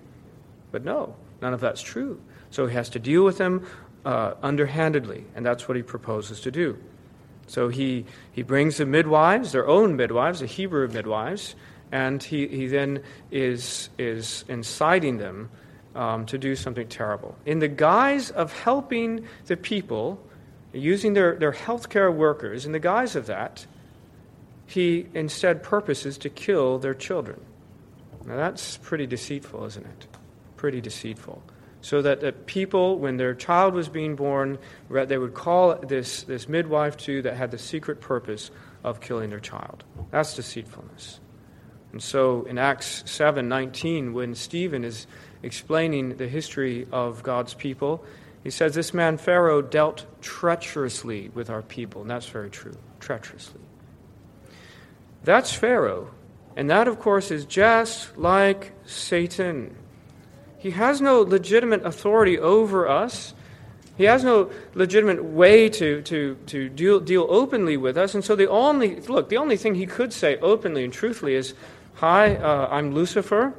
But 0.72 0.84
no, 0.84 1.16
none 1.42 1.54
of 1.54 1.62
that's 1.62 1.82
true. 1.82 2.20
So 2.52 2.68
he 2.68 2.76
has 2.76 2.90
to 2.90 3.00
deal 3.00 3.24
with 3.24 3.38
them 3.38 3.68
uh, 4.06 4.34
underhandedly, 4.42 5.26
and 5.36 5.46
that's 5.46 5.68
what 5.68 5.78
he 5.78 5.84
proposes 5.84 6.42
to 6.42 6.52
do. 6.52 6.78
So 7.50 7.68
he, 7.68 8.06
he 8.32 8.44
brings 8.44 8.78
the 8.78 8.86
midwives, 8.86 9.54
their 9.54 9.68
own 9.68 9.96
midwives, 9.96 10.40
the 10.40 10.46
Hebrew 10.46 10.88
midwives, 10.88 11.56
and 11.92 12.22
he, 12.22 12.48
he 12.48 12.68
then 12.68 13.02
is, 13.32 13.90
is 13.98 14.46
inciting 14.48 15.18
them 15.18 15.50
um, 15.96 16.28
to 16.28 16.38
do 16.38 16.56
something 16.56 16.88
terrible. 16.88 17.36
In 17.48 17.58
the 17.58 17.68
guise 17.68 18.30
of 18.30 18.54
helping 18.54 19.26
the 19.48 19.58
people, 19.58 20.24
using 20.74 21.14
their, 21.14 21.38
their 21.38 21.52
healthcare 21.52 22.14
workers, 22.14 22.68
in 22.68 22.72
the 22.72 22.80
guise 22.80 23.16
of 23.16 23.26
that, 23.26 23.66
he 24.68 25.08
instead 25.16 25.64
purposes 25.64 26.20
to 26.20 26.30
kill 26.30 26.78
their 26.78 26.94
children. 26.94 27.42
Now 28.28 28.36
that's 28.36 28.78
pretty 28.78 29.08
deceitful, 29.08 29.66
isn't 29.66 29.88
it? 29.88 30.08
Pretty 30.56 30.82
deceitful 30.82 31.42
so 31.82 32.02
that 32.02 32.20
the 32.20 32.32
people, 32.32 33.00
when 33.00 33.18
their 33.18 33.34
child 33.34 33.74
was 33.74 33.88
being 33.88 34.16
born, 34.16 34.58
they 34.90 35.18
would 35.18 35.34
call 35.34 35.76
this, 35.76 36.24
this 36.24 36.50
midwife 36.50 36.98
to 36.98 37.22
that 37.22 37.36
had 37.38 37.52
the 37.52 37.58
secret 37.58 38.02
purpose 38.02 38.52
of 38.84 39.00
killing 39.00 39.30
their 39.30 39.40
child. 39.40 39.84
That's 40.12 40.36
deceitfulness. 40.36 41.20
And 41.92 42.02
so 42.04 42.44
in 42.44 42.58
Acts 42.58 43.04
7:19, 43.06 44.14
when 44.14 44.36
Stephen 44.36 44.84
is 44.84 45.08
explaining 45.42 46.18
the 46.18 46.28
history 46.28 46.88
of 46.92 47.24
God's 47.24 47.54
people, 47.54 48.04
he 48.44 48.50
says, 48.50 48.76
This 48.76 48.94
man 48.94 49.18
Pharaoh 49.18 49.62
dealt 49.62 50.06
treacherously 50.22 51.30
with 51.34 51.50
our 51.50 51.62
people. 51.62 52.02
And 52.02 52.10
that's 52.10 52.28
very 52.28 52.50
true. 52.50 52.76
Treacherously. 53.00 53.62
That's 55.24 55.54
Pharaoh. 55.54 56.12
And 56.56 56.70
that, 56.70 56.88
of 56.88 57.00
course, 57.00 57.32
is 57.32 57.46
just 57.46 58.18
like 58.18 58.74
Satan. 58.86 59.76
He 60.60 60.72
has 60.72 61.02
no 61.02 61.22
legitimate 61.22 61.86
authority 61.86 62.38
over 62.38 62.88
us. 62.88 63.34
He 63.98 64.04
has 64.04 64.26
no 64.26 64.52
legitimate 64.76 65.24
way 65.24 65.70
to, 65.70 66.02
to, 66.04 66.36
to 66.48 66.70
deal, 66.70 67.00
deal 67.00 67.26
openly 67.30 67.78
with 67.78 67.98
us. 67.98 68.14
And 68.14 68.24
so 68.24 68.36
the 68.36 68.50
only, 68.50 69.00
look, 69.02 69.30
the 69.30 69.38
only 69.38 69.56
thing 69.56 69.76
he 69.76 69.86
could 69.86 70.12
say 70.12 70.38
openly 70.38 70.84
and 70.84 70.92
truthfully 70.92 71.36
is, 71.36 71.54
Hi, 71.96 72.36
uh, 72.36 72.68
I'm 72.72 72.94
Lucifer. 72.94 73.54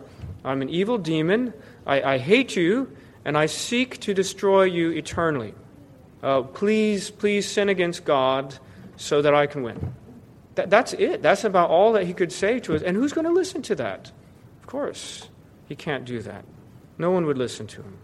I'm 0.44 0.62
an 0.62 0.68
evil 0.68 0.98
demon. 0.98 1.52
I, 1.86 2.02
I, 2.02 2.18
hate 2.18 2.56
you, 2.56 2.94
and 3.24 3.36
I 3.36 3.46
seek 3.46 4.00
to 4.00 4.14
destroy 4.14 4.64
you 4.64 4.90
eternally. 4.90 5.54
Uh, 6.22 6.42
please, 6.42 7.10
please 7.10 7.46
sin 7.46 7.68
against 7.68 8.04
God 8.04 8.56
so 8.96 9.22
that 9.22 9.34
I 9.34 9.46
can 9.46 9.62
win. 9.62 9.94
That, 10.54 10.70
that's 10.70 10.92
it. 10.94 11.22
That's 11.22 11.44
about 11.44 11.70
all 11.70 11.92
that 11.92 12.06
he 12.06 12.14
could 12.14 12.32
say 12.32 12.60
to 12.60 12.74
us. 12.74 12.82
And 12.82 12.96
who's 12.96 13.12
going 13.12 13.26
to 13.26 13.32
listen 13.32 13.62
to 13.62 13.74
that? 13.76 14.10
Of 14.60 14.66
course, 14.66 15.28
he 15.66 15.74
can't 15.74 16.04
do 16.04 16.20
that. 16.22 16.44
No 17.00 17.10
one 17.10 17.24
would 17.24 17.38
listen 17.38 17.66
to 17.68 17.82
him. 17.82 17.96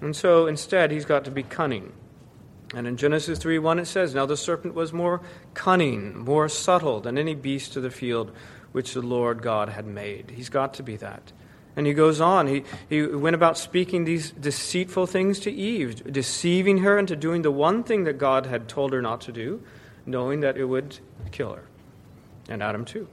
And 0.00 0.16
so 0.16 0.46
instead, 0.46 0.90
he's 0.90 1.04
got 1.04 1.26
to 1.26 1.30
be 1.30 1.42
cunning. 1.42 1.92
And 2.74 2.86
in 2.86 2.96
Genesis 2.96 3.38
3 3.38 3.58
1, 3.58 3.78
it 3.78 3.84
says, 3.84 4.14
Now 4.14 4.24
the 4.24 4.36
serpent 4.36 4.74
was 4.74 4.94
more 4.94 5.20
cunning, 5.52 6.16
more 6.16 6.48
subtle 6.48 7.00
than 7.00 7.18
any 7.18 7.34
beast 7.34 7.76
of 7.76 7.82
the 7.82 7.90
field 7.90 8.32
which 8.72 8.94
the 8.94 9.02
Lord 9.02 9.42
God 9.42 9.68
had 9.68 9.86
made. 9.86 10.32
He's 10.34 10.48
got 10.48 10.72
to 10.74 10.82
be 10.82 10.96
that. 10.96 11.32
And 11.76 11.86
he 11.86 11.92
goes 11.92 12.18
on. 12.18 12.46
He, 12.46 12.64
he 12.88 13.02
went 13.02 13.34
about 13.36 13.58
speaking 13.58 14.04
these 14.04 14.30
deceitful 14.30 15.06
things 15.06 15.38
to 15.40 15.52
Eve, 15.52 16.10
deceiving 16.10 16.78
her 16.78 16.98
into 16.98 17.16
doing 17.16 17.42
the 17.42 17.50
one 17.50 17.84
thing 17.84 18.04
that 18.04 18.14
God 18.14 18.46
had 18.46 18.68
told 18.68 18.94
her 18.94 19.02
not 19.02 19.20
to 19.22 19.32
do, 19.32 19.62
knowing 20.06 20.40
that 20.40 20.56
it 20.56 20.64
would 20.64 20.98
kill 21.30 21.52
her. 21.52 21.64
And 22.48 22.62
Adam 22.62 22.86
too. 22.86 23.06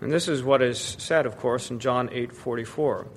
And 0.00 0.12
this 0.12 0.28
is 0.28 0.44
what 0.44 0.62
is 0.62 0.78
said, 0.78 1.26
of 1.26 1.36
course, 1.38 1.72
in 1.72 1.80
John 1.80 2.08
8 2.12 2.32
44. 2.32 3.08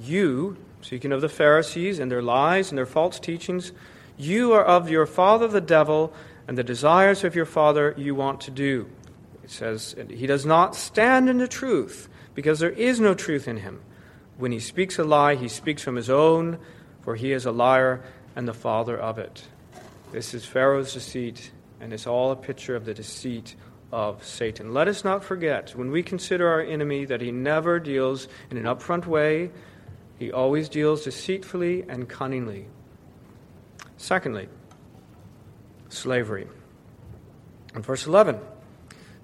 You, 0.00 0.56
speaking 0.80 1.12
of 1.12 1.20
the 1.20 1.28
Pharisees 1.28 1.98
and 1.98 2.10
their 2.10 2.22
lies 2.22 2.70
and 2.70 2.78
their 2.78 2.86
false 2.86 3.20
teachings, 3.20 3.72
you 4.16 4.52
are 4.52 4.64
of 4.64 4.90
your 4.90 5.06
father 5.06 5.48
the 5.48 5.60
devil, 5.60 6.12
and 6.48 6.58
the 6.58 6.64
desires 6.64 7.24
of 7.24 7.34
your 7.34 7.44
father 7.46 7.94
you 7.96 8.14
want 8.14 8.40
to 8.42 8.50
do. 8.50 8.88
It 9.44 9.50
says, 9.50 9.94
He 10.08 10.26
does 10.26 10.44
not 10.44 10.74
stand 10.74 11.28
in 11.28 11.38
the 11.38 11.48
truth, 11.48 12.08
because 12.34 12.58
there 12.58 12.70
is 12.70 13.00
no 13.00 13.14
truth 13.14 13.46
in 13.46 13.58
him. 13.58 13.80
When 14.38 14.52
he 14.52 14.60
speaks 14.60 14.98
a 14.98 15.04
lie, 15.04 15.34
he 15.34 15.48
speaks 15.48 15.82
from 15.82 15.96
his 15.96 16.10
own, 16.10 16.58
for 17.02 17.14
he 17.14 17.32
is 17.32 17.46
a 17.46 17.52
liar 17.52 18.02
and 18.34 18.48
the 18.48 18.54
father 18.54 18.98
of 18.98 19.18
it. 19.18 19.44
This 20.10 20.34
is 20.34 20.44
Pharaoh's 20.44 20.92
deceit, 20.92 21.50
and 21.80 21.92
it's 21.92 22.06
all 22.06 22.32
a 22.32 22.36
picture 22.36 22.76
of 22.76 22.84
the 22.84 22.94
deceit 22.94 23.54
of 23.92 24.24
Satan. 24.24 24.72
Let 24.72 24.88
us 24.88 25.04
not 25.04 25.22
forget, 25.22 25.76
when 25.76 25.90
we 25.90 26.02
consider 26.02 26.48
our 26.48 26.60
enemy, 26.60 27.04
that 27.04 27.20
he 27.20 27.30
never 27.30 27.78
deals 27.78 28.26
in 28.50 28.56
an 28.56 28.64
upfront 28.64 29.06
way 29.06 29.50
he 30.22 30.30
always 30.30 30.68
deals 30.68 31.02
deceitfully 31.02 31.84
and 31.88 32.08
cunningly. 32.08 32.64
Secondly, 33.96 34.48
slavery. 35.88 36.46
In 37.74 37.82
verse 37.82 38.06
11, 38.06 38.38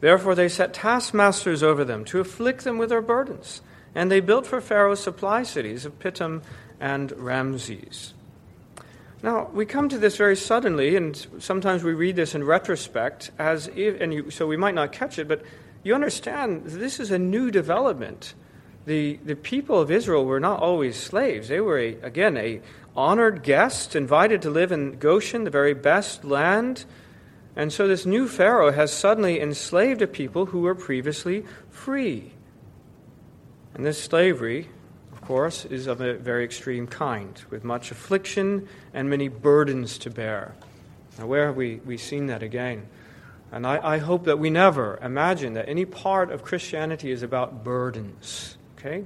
therefore 0.00 0.34
they 0.34 0.48
set 0.48 0.74
taskmasters 0.74 1.62
over 1.62 1.84
them 1.84 2.04
to 2.06 2.18
afflict 2.18 2.64
them 2.64 2.78
with 2.78 2.88
their 2.88 3.00
burdens, 3.00 3.62
and 3.94 4.10
they 4.10 4.18
built 4.18 4.44
for 4.44 4.60
Pharaoh 4.60 4.96
supply 4.96 5.44
cities 5.44 5.84
of 5.84 6.00
Pithom 6.00 6.42
and 6.80 7.12
Ramses. 7.12 8.12
Now, 9.22 9.48
we 9.52 9.66
come 9.66 9.88
to 9.90 9.98
this 9.98 10.16
very 10.16 10.36
suddenly, 10.36 10.96
and 10.96 11.28
sometimes 11.38 11.84
we 11.84 11.92
read 11.92 12.16
this 12.16 12.34
in 12.34 12.42
retrospect, 12.42 13.30
as 13.38 13.68
if, 13.76 14.00
and 14.00 14.12
you, 14.12 14.30
so 14.32 14.48
we 14.48 14.56
might 14.56 14.74
not 14.74 14.90
catch 14.90 15.20
it, 15.20 15.28
but 15.28 15.42
you 15.84 15.94
understand 15.94 16.66
this 16.66 16.98
is 16.98 17.12
a 17.12 17.20
new 17.20 17.52
development 17.52 18.34
the, 18.88 19.20
the 19.22 19.36
people 19.36 19.78
of 19.78 19.90
Israel 19.90 20.24
were 20.24 20.40
not 20.40 20.60
always 20.60 20.96
slaves. 20.96 21.48
They 21.48 21.60
were, 21.60 21.78
a, 21.78 21.94
again, 22.02 22.36
a 22.38 22.60
honored 22.96 23.42
guest, 23.42 23.94
invited 23.94 24.42
to 24.42 24.50
live 24.50 24.72
in 24.72 24.98
Goshen, 24.98 25.44
the 25.44 25.50
very 25.50 25.74
best 25.74 26.24
land. 26.24 26.86
And 27.54 27.72
so 27.72 27.86
this 27.86 28.06
new 28.06 28.26
Pharaoh 28.26 28.72
has 28.72 28.92
suddenly 28.92 29.40
enslaved 29.40 30.00
a 30.00 30.06
people 30.06 30.46
who 30.46 30.60
were 30.60 30.74
previously 30.74 31.44
free. 31.70 32.32
And 33.74 33.84
this 33.84 34.02
slavery, 34.02 34.68
of 35.12 35.20
course, 35.20 35.64
is 35.66 35.86
of 35.86 36.00
a 36.00 36.14
very 36.14 36.44
extreme 36.44 36.86
kind, 36.86 37.40
with 37.50 37.64
much 37.64 37.90
affliction 37.90 38.68
and 38.94 39.10
many 39.10 39.28
burdens 39.28 39.98
to 39.98 40.10
bear. 40.10 40.54
Now, 41.18 41.26
where 41.26 41.46
have 41.46 41.56
we, 41.56 41.76
we 41.84 41.98
seen 41.98 42.26
that 42.26 42.42
again? 42.42 42.88
And 43.52 43.66
I, 43.66 43.94
I 43.94 43.98
hope 43.98 44.24
that 44.24 44.38
we 44.38 44.50
never 44.50 44.98
imagine 45.02 45.54
that 45.54 45.68
any 45.68 45.84
part 45.84 46.30
of 46.30 46.42
Christianity 46.42 47.10
is 47.10 47.22
about 47.22 47.64
burdens. 47.64 48.57
Okay? 48.78 49.04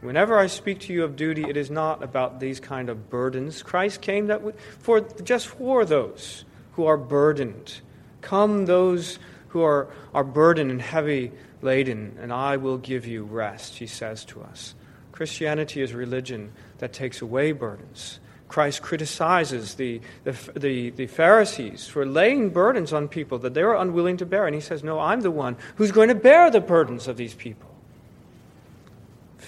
Whenever 0.00 0.38
I 0.38 0.46
speak 0.46 0.80
to 0.80 0.92
you 0.94 1.04
of 1.04 1.14
duty, 1.14 1.44
it 1.46 1.58
is 1.58 1.70
not 1.70 2.02
about 2.02 2.40
these 2.40 2.58
kind 2.58 2.88
of 2.88 3.10
burdens. 3.10 3.62
Christ 3.62 4.00
came 4.00 4.28
that 4.28 4.40
for 4.78 5.00
just 5.00 5.46
for 5.46 5.84
those 5.84 6.44
who 6.72 6.86
are 6.86 6.96
burdened. 6.96 7.80
Come, 8.22 8.64
those 8.64 9.18
who 9.48 9.62
are, 9.62 9.88
are 10.14 10.24
burdened 10.24 10.70
and 10.70 10.80
heavy 10.80 11.32
laden, 11.60 12.16
and 12.20 12.32
I 12.32 12.56
will 12.56 12.78
give 12.78 13.06
you 13.06 13.24
rest, 13.24 13.76
he 13.76 13.86
says 13.86 14.24
to 14.26 14.42
us. 14.42 14.74
Christianity 15.12 15.82
is 15.82 15.92
a 15.92 15.98
religion 15.98 16.52
that 16.78 16.94
takes 16.94 17.20
away 17.20 17.52
burdens. 17.52 18.20
Christ 18.48 18.80
criticizes 18.80 19.74
the, 19.74 20.00
the, 20.24 20.32
the, 20.58 20.90
the, 20.90 21.06
Pharisees 21.06 21.86
for 21.86 22.04
laying 22.04 22.50
burdens 22.50 22.92
on 22.92 23.06
people 23.06 23.38
that 23.40 23.54
they 23.54 23.62
were 23.62 23.76
unwilling 23.76 24.16
to 24.16 24.26
bear. 24.26 24.46
And 24.46 24.54
he 24.54 24.60
says, 24.60 24.82
No, 24.82 24.98
I'm 24.98 25.20
the 25.20 25.30
one 25.30 25.56
who's 25.76 25.92
going 25.92 26.08
to 26.08 26.16
bear 26.16 26.50
the 26.50 26.60
burdens 26.60 27.06
of 27.06 27.16
these 27.16 27.34
people. 27.34 27.69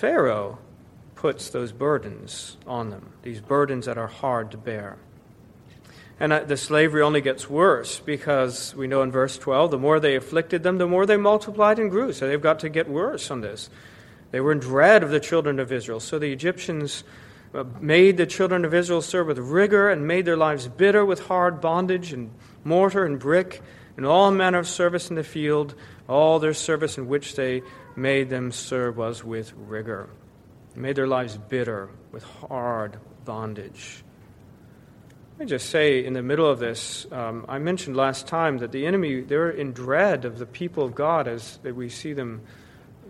Pharaoh 0.02 0.59
puts 1.14 1.50
those 1.50 1.71
burdens 1.71 2.56
on 2.66 2.90
them, 2.90 3.12
these 3.23 3.40
burdens 3.40 3.87
that 3.87 3.97
are 3.97 4.09
hard 4.09 4.50
to 4.50 4.56
bear. 4.56 4.99
And 6.18 6.32
uh, 6.32 6.40
the 6.40 6.56
slavery 6.56 7.02
only 7.02 7.21
gets 7.21 7.49
worse 7.49 8.00
because 8.00 8.75
we 8.75 8.88
know 8.88 9.02
in 9.02 9.12
verse 9.12 9.38
12, 9.38 9.71
the 9.71 9.78
more 9.78 10.00
they 10.00 10.16
afflicted 10.16 10.64
them, 10.64 10.78
the 10.78 10.88
more 10.88 11.06
they 11.06 11.16
multiplied 11.16 11.78
and 11.78 11.88
grew. 11.88 12.12
So 12.12 12.26
they've 12.26 12.42
got 12.42 12.59
to 12.59 12.68
get 12.68 12.88
worse 12.88 13.30
on 13.30 13.42
this. 13.42 13.71
They 14.32 14.40
were 14.40 14.50
in 14.50 14.59
dread 14.59 15.04
of 15.04 15.11
the 15.11 15.21
children 15.21 15.61
of 15.61 15.71
Israel. 15.71 16.00
So 16.00 16.18
the 16.18 16.32
Egyptians 16.32 17.04
uh, 17.54 17.62
made 17.80 18.16
the 18.16 18.26
children 18.26 18.64
of 18.64 18.75
Israel 18.75 19.02
serve 19.02 19.28
with 19.28 19.38
rigor 19.38 19.88
and 19.88 20.09
made 20.09 20.25
their 20.25 20.37
lives 20.37 20.66
bitter 20.66 21.04
with 21.04 21.26
hard 21.26 21.61
bondage 21.61 22.12
and 22.12 22.32
mortar 22.64 23.04
and 23.04 23.21
brick 23.21 23.62
and 23.97 24.04
all 24.04 24.32
manner 24.32 24.59
of 24.59 24.66
service 24.66 25.11
in 25.11 25.14
the 25.14 25.23
field. 25.23 25.76
All 26.09 26.40
their 26.40 26.54
service 26.54 26.99
in 26.99 27.06
which 27.06 27.37
they 27.37 27.62
made 27.96 28.30
them 28.30 28.52
serve 28.52 29.00
us 29.00 29.25
with 29.25 29.52
rigor. 29.56 30.08
Made 30.75 30.96
their 30.96 31.06
lives 31.06 31.37
bitter 31.37 31.90
with 32.12 32.25
hard 32.25 32.99
bondage. 33.25 34.02
Let 35.32 35.46
me 35.46 35.50
just 35.50 35.70
say 35.70 36.04
in 36.04 36.12
the 36.12 36.22
middle 36.22 36.46
of 36.49 36.58
this, 36.58 37.06
um, 37.11 37.44
I 37.49 37.58
mentioned 37.58 37.96
last 37.96 38.26
time 38.26 38.58
that 38.58 38.70
the 38.70 38.87
enemy, 38.87 39.22
they're 39.22 39.50
in 39.50 39.72
dread 39.72 40.25
of 40.25 40.38
the 40.38 40.46
people 40.46 40.84
of 40.84 40.94
God 40.94 41.26
as 41.26 41.58
we 41.62 41.88
see 41.88 42.12
them 42.12 42.42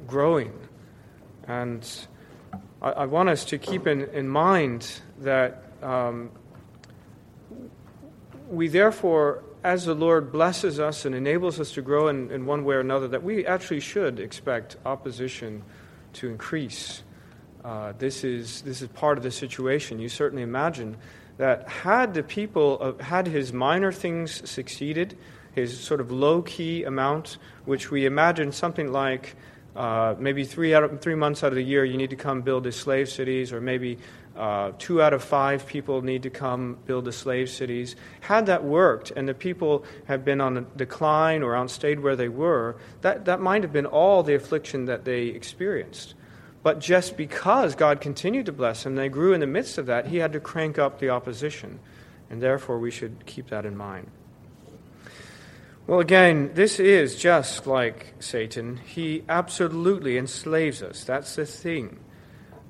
growing. 0.06 0.52
And 1.46 1.86
I, 2.80 2.90
I 2.90 3.06
want 3.06 3.28
us 3.28 3.44
to 3.46 3.58
keep 3.58 3.86
in, 3.86 4.02
in 4.10 4.28
mind 4.28 4.88
that 5.18 5.64
um, 5.82 6.30
we 8.48 8.68
therefore, 8.68 9.44
as 9.64 9.84
the 9.84 9.94
Lord 9.94 10.32
blesses 10.32 10.80
us 10.80 11.04
and 11.04 11.14
enables 11.14 11.60
us 11.60 11.72
to 11.72 11.82
grow 11.82 12.08
in, 12.08 12.30
in 12.30 12.46
one 12.46 12.64
way 12.64 12.74
or 12.74 12.80
another, 12.80 13.08
that 13.08 13.22
we 13.22 13.46
actually 13.46 13.80
should 13.80 14.18
expect 14.18 14.76
opposition 14.84 15.62
to 16.14 16.28
increase. 16.28 17.02
Uh, 17.64 17.92
this, 17.98 18.24
is, 18.24 18.62
this 18.62 18.82
is 18.82 18.88
part 18.88 19.18
of 19.18 19.24
the 19.24 19.30
situation. 19.30 20.00
You 20.00 20.08
certainly 20.08 20.42
imagine 20.42 20.96
that 21.38 21.68
had 21.68 22.14
the 22.14 22.22
people, 22.22 22.78
uh, 22.80 23.02
had 23.02 23.26
his 23.26 23.52
minor 23.52 23.92
things 23.92 24.48
succeeded, 24.48 25.16
his 25.52 25.78
sort 25.78 26.00
of 26.00 26.10
low 26.10 26.42
key 26.42 26.82
amount, 26.84 27.38
which 27.64 27.90
we 27.90 28.04
imagine 28.04 28.52
something 28.52 28.90
like 28.90 29.36
uh, 29.74 30.14
maybe 30.18 30.44
three, 30.44 30.74
out 30.74 30.84
of, 30.84 31.00
three 31.00 31.14
months 31.14 31.42
out 31.42 31.48
of 31.48 31.56
the 31.56 31.62
year 31.62 31.84
you 31.84 31.96
need 31.96 32.10
to 32.10 32.16
come 32.16 32.42
build 32.42 32.64
the 32.64 32.72
slave 32.72 33.08
cities, 33.08 33.52
or 33.52 33.60
maybe 33.60 33.98
uh, 34.36 34.72
two 34.78 35.02
out 35.02 35.12
of 35.12 35.22
five 35.22 35.66
people 35.66 36.02
need 36.02 36.22
to 36.22 36.30
come 36.30 36.78
build 36.86 37.04
the 37.04 37.12
slave 37.12 37.48
cities. 37.48 37.96
Had 38.20 38.46
that 38.46 38.64
worked 38.64 39.10
and 39.10 39.28
the 39.28 39.34
people 39.34 39.84
had 40.06 40.24
been 40.24 40.40
on 40.40 40.56
a 40.56 40.60
decline 40.60 41.42
or 41.42 41.54
outstayed 41.54 42.00
where 42.00 42.16
they 42.16 42.28
were, 42.28 42.76
that, 43.00 43.24
that 43.26 43.40
might 43.40 43.62
have 43.62 43.72
been 43.72 43.86
all 43.86 44.22
the 44.22 44.34
affliction 44.34 44.86
that 44.86 45.04
they 45.04 45.26
experienced. 45.26 46.14
But 46.62 46.78
just 46.78 47.16
because 47.16 47.74
God 47.74 48.00
continued 48.00 48.46
to 48.46 48.52
bless 48.52 48.84
them, 48.84 48.94
they 48.94 49.08
grew 49.08 49.32
in 49.32 49.40
the 49.40 49.46
midst 49.46 49.78
of 49.78 49.86
that, 49.86 50.06
he 50.06 50.18
had 50.18 50.32
to 50.32 50.40
crank 50.40 50.78
up 50.78 51.00
the 51.00 51.10
opposition. 51.10 51.80
And 52.30 52.40
therefore, 52.40 52.78
we 52.78 52.90
should 52.90 53.26
keep 53.26 53.48
that 53.48 53.66
in 53.66 53.76
mind. 53.76 54.10
Well, 55.84 55.98
again, 55.98 56.52
this 56.54 56.78
is 56.78 57.16
just 57.16 57.66
like 57.66 58.14
Satan. 58.20 58.76
He 58.76 59.24
absolutely 59.28 60.16
enslaves 60.16 60.80
us. 60.80 61.02
That's 61.02 61.34
the 61.34 61.44
thing. 61.44 61.98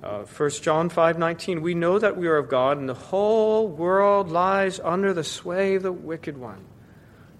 Uh, 0.03 0.25
1 0.25 0.63
John 0.63 0.89
5:19 0.89 1.61
We 1.61 1.75
know 1.75 1.99
that 1.99 2.17
we 2.17 2.27
are 2.27 2.39
of 2.39 2.49
God 2.49 2.79
and 2.79 2.89
the 2.89 2.95
whole 2.95 3.69
world 3.69 4.31
lies 4.31 4.81
under 4.81 5.13
the 5.13 5.25
sway 5.25 5.75
of 5.75 5.83
the 5.83 5.93
wicked 5.93 6.39
one. 6.39 6.65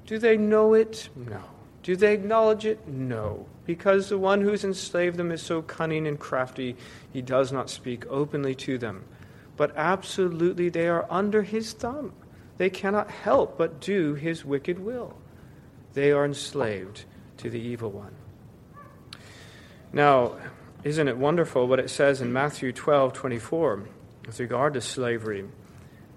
Do 0.05 0.19
they 0.19 0.37
know 0.37 0.75
it? 0.75 1.09
No. 1.17 1.41
Do 1.83 1.97
they 1.97 2.13
acknowledge 2.13 2.67
it? 2.67 2.87
No. 2.87 3.47
Because 3.65 4.11
the 4.11 4.19
one 4.19 4.43
who's 4.43 4.65
enslaved 4.65 5.17
them 5.17 5.33
is 5.33 5.41
so 5.41 5.63
cunning 5.63 6.07
and 6.07 6.21
crafty, 6.21 6.77
he 7.11 7.23
does 7.23 7.51
not 7.51 7.71
speak 7.71 8.05
openly 8.11 8.55
to 8.57 8.77
them. 8.77 9.05
But 9.57 9.75
absolutely 9.75 10.69
they 10.69 10.89
are 10.89 11.07
under 11.09 11.43
his 11.43 11.73
thumb. 11.73 12.13
They 12.59 12.69
cannot 12.69 13.11
help 13.11 13.57
but 13.57 13.81
do 13.81 14.13
his 14.15 14.45
wicked 14.45 14.79
will. 14.79 15.17
They 15.95 16.13
are 16.13 16.25
enslaved 16.25 17.05
to 17.39 17.51
the 17.51 17.61
evil 17.61 17.91
one. 17.91 18.15
Now, 19.93 20.37
isn't 20.85 21.07
it 21.07 21.17
wonderful 21.17 21.67
what 21.67 21.79
it 21.79 21.91
says 21.91 22.21
in 22.21 22.33
Matthew 22.33 22.73
12 22.73 23.13
24 23.13 23.85
with 24.27 24.41
regard 24.41 24.75
to 24.75 24.81
slavery? 24.81 25.45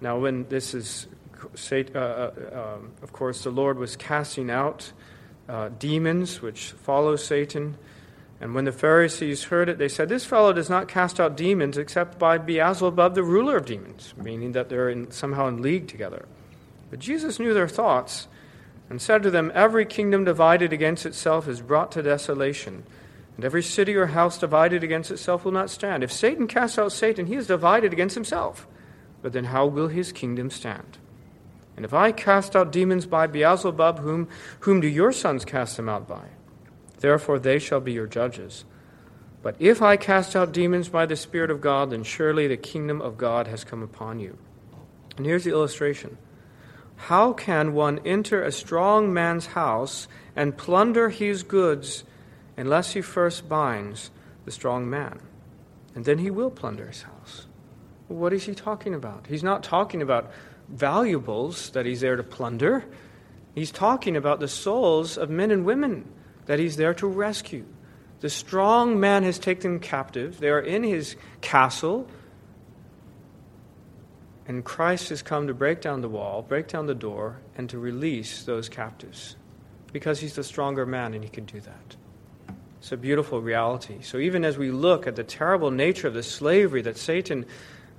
Now, 0.02 0.20
when 0.20 0.48
this 0.48 0.74
is, 0.74 1.08
uh, 1.72 1.98
uh, 1.98 2.32
um, 2.54 2.92
of 3.02 3.12
course, 3.12 3.44
the 3.44 3.50
Lord 3.50 3.78
was 3.78 3.96
casting 3.96 4.50
out 4.50 4.92
uh, 5.48 5.70
demons 5.78 6.42
which 6.42 6.72
follow 6.72 7.16
Satan. 7.16 7.78
And 8.42 8.54
when 8.54 8.66
the 8.66 8.72
Pharisees 8.72 9.46
heard 9.46 9.70
it, 9.70 9.78
they 9.78 9.88
said, 9.88 10.10
This 10.10 10.26
fellow 10.26 10.52
does 10.52 10.70
not 10.70 10.88
cast 10.88 11.20
out 11.20 11.38
demons 11.38 11.78
except 11.78 12.20
by 12.20 12.38
Beelzebub, 12.38 13.16
the 13.16 13.24
ruler 13.24 13.58
of 13.58 13.66
demons, 13.66 14.14
meaning 14.18 14.54
that 14.54 14.70
they're 14.70 14.90
in, 14.90 15.12
somehow 15.12 15.48
in 15.48 15.62
league 15.62 15.88
together. 15.88 16.26
But 16.90 17.00
Jesus 17.00 17.40
knew 17.40 17.54
their 17.54 17.68
thoughts 17.68 18.28
and 18.90 19.02
said 19.02 19.24
to 19.24 19.32
them, 19.32 19.52
Every 19.54 19.86
kingdom 19.86 20.26
divided 20.26 20.72
against 20.72 21.06
itself 21.06 21.48
is 21.48 21.62
brought 21.62 21.92
to 21.94 22.04
desolation, 22.04 22.84
and 23.36 23.46
every 23.46 23.64
city 23.64 23.96
or 23.96 24.08
house 24.08 24.38
divided 24.38 24.84
against 24.84 25.12
itself 25.12 25.44
will 25.44 25.52
not 25.52 25.70
stand. 25.70 26.04
If 26.04 26.12
Satan 26.12 26.48
casts 26.48 26.78
out 26.78 26.92
Satan, 26.92 27.26
he 27.26 27.36
is 27.36 27.48
divided 27.48 27.92
against 27.94 28.16
himself. 28.16 28.68
But 29.22 29.34
then 29.34 29.46
how 29.46 29.66
will 29.66 29.88
his 29.88 30.12
kingdom 30.12 30.50
stand? 30.50 30.98
And 31.76 31.84
if 31.84 31.94
I 31.94 32.12
cast 32.12 32.56
out 32.56 32.72
demons 32.72 33.06
by 33.06 33.28
Beelzebub, 33.28 34.00
whom, 34.00 34.30
whom 34.62 34.80
do 34.80 34.88
your 34.88 35.12
sons 35.12 35.44
cast 35.44 35.76
them 35.76 35.90
out 35.90 36.08
by? 36.08 36.28
Therefore 37.00 37.40
they 37.40 37.60
shall 37.60 37.82
be 37.82 37.92
your 37.92 38.08
judges. 38.08 38.66
But 39.42 39.56
if 39.60 39.82
I 39.82 39.98
cast 39.98 40.36
out 40.36 40.54
demons 40.54 40.90
by 40.90 41.06
the 41.06 41.16
Spirit 41.16 41.52
of 41.52 41.62
God, 41.62 41.92
then 41.92 42.04
surely 42.04 42.48
the 42.48 42.58
kingdom 42.58 43.02
of 43.02 43.18
God 43.18 43.48
has 43.48 43.64
come 43.64 43.84
upon 43.84 44.20
you. 44.20 44.38
And 45.18 45.26
here's 45.26 45.44
the 45.44 45.52
illustration 45.52 46.18
How 47.06 47.34
can 47.34 47.74
one 47.74 48.00
enter 48.04 48.42
a 48.42 48.52
strong 48.52 49.14
man's 49.14 49.46
house 49.46 50.08
and 50.36 50.58
plunder 50.58 51.10
his 51.10 51.44
goods 51.44 52.04
unless 52.58 52.94
he 52.94 53.02
first 53.02 53.48
binds 53.48 54.10
the 54.44 54.50
strong 54.50 54.90
man? 54.90 55.20
And 55.94 56.04
then 56.04 56.18
he 56.18 56.32
will 56.32 56.50
plunder 56.50 56.88
his 56.88 57.04
house. 57.04 57.46
What 58.08 58.34
is 58.34 58.46
he 58.46 58.56
talking 58.56 58.96
about? 58.96 59.28
He's 59.28 59.44
not 59.44 59.62
talking 59.62 60.02
about 60.02 60.32
valuables 60.68 61.70
that 61.72 61.86
he's 61.86 62.02
there 62.02 62.16
to 62.16 62.24
plunder. 62.24 62.84
He's 63.54 63.70
talking 63.70 64.18
about 64.18 64.40
the 64.40 64.48
souls 64.48 65.16
of 65.16 65.30
men 65.30 65.52
and 65.52 65.64
women 65.64 66.12
that 66.48 66.58
he's 66.58 66.76
there 66.76 66.96
to 66.96 67.06
rescue. 67.06 67.66
The 68.22 68.32
strong 68.32 69.00
man 69.00 69.22
has 69.22 69.38
taken 69.38 69.74
them 69.74 69.80
captive. 69.80 70.40
They 70.40 70.50
are 70.50 70.60
in 70.60 70.82
his 70.82 71.18
castle. 71.42 72.08
And 74.48 74.64
Christ 74.64 75.10
has 75.10 75.22
come 75.22 75.48
to 75.48 75.54
break 75.54 75.82
down 75.82 76.02
the 76.02 76.10
wall, 76.10 76.42
break 76.42 76.68
down 76.68 76.86
the 76.86 76.96
door, 76.96 77.38
and 77.58 77.70
to 77.70 77.80
release 77.80 78.44
those 78.44 78.70
captives. 78.70 79.36
Because 79.92 80.20
he's 80.20 80.36
the 80.36 80.44
stronger 80.44 80.86
man 80.86 81.14
and 81.14 81.24
he 81.24 81.30
can 81.30 81.46
do 81.46 81.60
that. 81.62 81.96
It's 82.80 82.92
a 82.92 82.98
beautiful 82.98 83.42
reality. 83.42 84.04
So 84.04 84.20
even 84.20 84.46
as 84.46 84.58
we 84.58 84.70
look 84.70 85.08
at 85.08 85.16
the 85.16 85.24
terrible 85.24 85.72
nature 85.72 86.08
of 86.08 86.14
the 86.14 86.22
slavery 86.22 86.84
that 86.84 86.98
Satan 86.98 87.46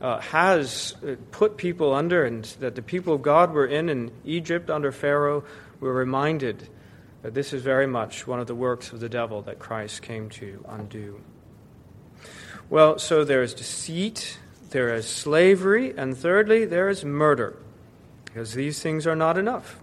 uh, 0.00 0.20
has 0.20 0.94
uh, 1.02 1.16
put 1.32 1.56
people 1.56 1.92
under 1.92 2.24
and 2.24 2.44
that 2.60 2.76
the 2.76 2.82
people 2.82 3.14
of 3.14 3.22
God 3.22 3.52
were 3.52 3.66
in 3.66 3.88
in 3.88 4.12
Egypt 4.24 4.70
under 4.70 4.92
Pharaoh, 4.92 5.42
we're 5.80 5.92
reminded 5.92 6.68
that 7.22 7.34
this 7.34 7.52
is 7.52 7.62
very 7.62 7.88
much 7.88 8.26
one 8.26 8.38
of 8.38 8.46
the 8.46 8.54
works 8.54 8.92
of 8.92 9.00
the 9.00 9.08
devil 9.08 9.42
that 9.42 9.58
Christ 9.58 10.02
came 10.02 10.28
to 10.30 10.64
undo. 10.68 11.20
Well, 12.70 12.98
so 12.98 13.24
there 13.24 13.42
is 13.42 13.54
deceit, 13.54 14.38
there 14.70 14.94
is 14.94 15.06
slavery, 15.06 15.94
and 15.96 16.16
thirdly, 16.16 16.64
there 16.64 16.88
is 16.88 17.04
murder. 17.04 17.56
Because 18.24 18.54
these 18.54 18.82
things 18.82 19.06
are 19.06 19.16
not 19.16 19.38
enough. 19.38 19.80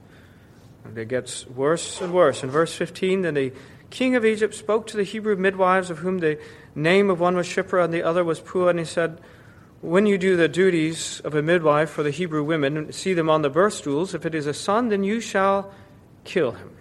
And 0.83 0.97
it 0.97 1.07
gets 1.07 1.47
worse 1.47 2.01
and 2.01 2.13
worse. 2.13 2.43
In 2.43 2.49
verse 2.49 2.73
15, 2.75 3.21
then 3.21 3.33
the 3.33 3.53
king 3.89 4.15
of 4.15 4.25
Egypt 4.25 4.53
spoke 4.53 4.87
to 4.87 4.97
the 4.97 5.03
Hebrew 5.03 5.35
midwives, 5.35 5.89
of 5.89 5.99
whom 5.99 6.19
the 6.19 6.39
name 6.75 7.09
of 7.09 7.19
one 7.19 7.35
was 7.35 7.47
Shiphrah 7.47 7.85
and 7.85 7.93
the 7.93 8.03
other 8.03 8.23
was 8.23 8.39
Puah, 8.39 8.69
and 8.69 8.79
he 8.79 8.85
said, 8.85 9.19
When 9.81 10.05
you 10.05 10.17
do 10.17 10.35
the 10.35 10.47
duties 10.47 11.21
of 11.21 11.35
a 11.35 11.41
midwife 11.41 11.89
for 11.89 12.03
the 12.03 12.11
Hebrew 12.11 12.43
women, 12.43 12.91
see 12.91 13.13
them 13.13 13.29
on 13.29 13.41
the 13.41 13.49
birth 13.49 13.73
stools. 13.73 14.13
If 14.13 14.25
it 14.25 14.35
is 14.35 14.45
a 14.45 14.53
son, 14.53 14.89
then 14.89 15.03
you 15.03 15.21
shall 15.21 15.71
kill 16.25 16.51
him. 16.51 16.71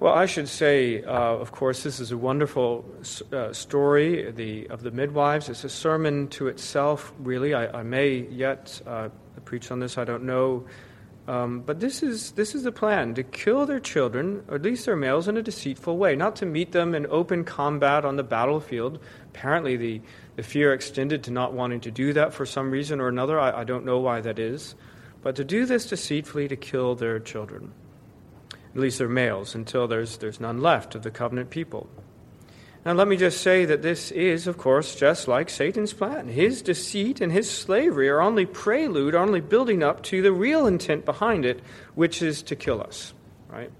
Well, 0.00 0.14
I 0.14 0.24
should 0.24 0.48
say, 0.48 1.02
uh, 1.02 1.12
of 1.12 1.52
course, 1.52 1.82
this 1.82 2.00
is 2.00 2.10
a 2.10 2.16
wonderful 2.16 2.86
uh, 3.34 3.52
story 3.52 4.30
the, 4.32 4.66
of 4.68 4.82
the 4.82 4.90
midwives. 4.90 5.50
It's 5.50 5.62
a 5.62 5.68
sermon 5.68 6.28
to 6.28 6.48
itself, 6.48 7.12
really. 7.18 7.52
I, 7.52 7.80
I 7.80 7.82
may 7.82 8.20
yet 8.30 8.80
uh, 8.86 9.10
preach 9.44 9.70
on 9.70 9.80
this, 9.80 9.98
I 9.98 10.04
don't 10.04 10.22
know. 10.24 10.64
Um, 11.28 11.60
but 11.60 11.80
this 11.80 12.02
is, 12.02 12.32
this 12.32 12.54
is 12.54 12.62
the 12.62 12.72
plan 12.72 13.12
to 13.16 13.22
kill 13.22 13.66
their 13.66 13.78
children, 13.78 14.42
or 14.48 14.54
at 14.54 14.62
least 14.62 14.86
their 14.86 14.96
males, 14.96 15.28
in 15.28 15.36
a 15.36 15.42
deceitful 15.42 15.98
way, 15.98 16.16
not 16.16 16.34
to 16.36 16.46
meet 16.46 16.72
them 16.72 16.94
in 16.94 17.06
open 17.10 17.44
combat 17.44 18.06
on 18.06 18.16
the 18.16 18.24
battlefield. 18.24 19.00
Apparently, 19.34 19.76
the, 19.76 20.00
the 20.36 20.42
fear 20.42 20.72
extended 20.72 21.24
to 21.24 21.30
not 21.30 21.52
wanting 21.52 21.80
to 21.80 21.90
do 21.90 22.14
that 22.14 22.32
for 22.32 22.46
some 22.46 22.70
reason 22.70 23.02
or 23.02 23.08
another. 23.08 23.38
I, 23.38 23.60
I 23.60 23.64
don't 23.64 23.84
know 23.84 23.98
why 23.98 24.22
that 24.22 24.38
is. 24.38 24.76
But 25.22 25.36
to 25.36 25.44
do 25.44 25.66
this 25.66 25.84
deceitfully 25.84 26.48
to 26.48 26.56
kill 26.56 26.94
their 26.94 27.20
children, 27.20 27.74
at 28.74 28.80
least 28.80 28.98
their 28.98 29.08
males, 29.08 29.54
until 29.54 29.88
there's, 29.88 30.18
there's 30.18 30.40
none 30.40 30.60
left 30.60 30.94
of 30.94 31.02
the 31.02 31.10
covenant 31.10 31.50
people. 31.50 31.88
Now, 32.84 32.94
let 32.94 33.08
me 33.08 33.18
just 33.18 33.42
say 33.42 33.66
that 33.66 33.82
this 33.82 34.10
is, 34.10 34.46
of 34.46 34.56
course, 34.56 34.94
just 34.94 35.28
like 35.28 35.50
Satan's 35.50 35.92
plan. 35.92 36.28
His 36.28 36.62
deceit 36.62 37.20
and 37.20 37.30
his 37.30 37.50
slavery 37.50 38.08
are 38.08 38.22
only 38.22 38.46
prelude, 38.46 39.14
are 39.14 39.18
only 39.18 39.42
building 39.42 39.82
up 39.82 40.02
to 40.04 40.22
the 40.22 40.32
real 40.32 40.66
intent 40.66 41.04
behind 41.04 41.44
it, 41.44 41.60
which 41.94 42.22
is 42.22 42.42
to 42.44 42.56
kill 42.56 42.80
us, 42.80 43.12
right? 43.48 43.70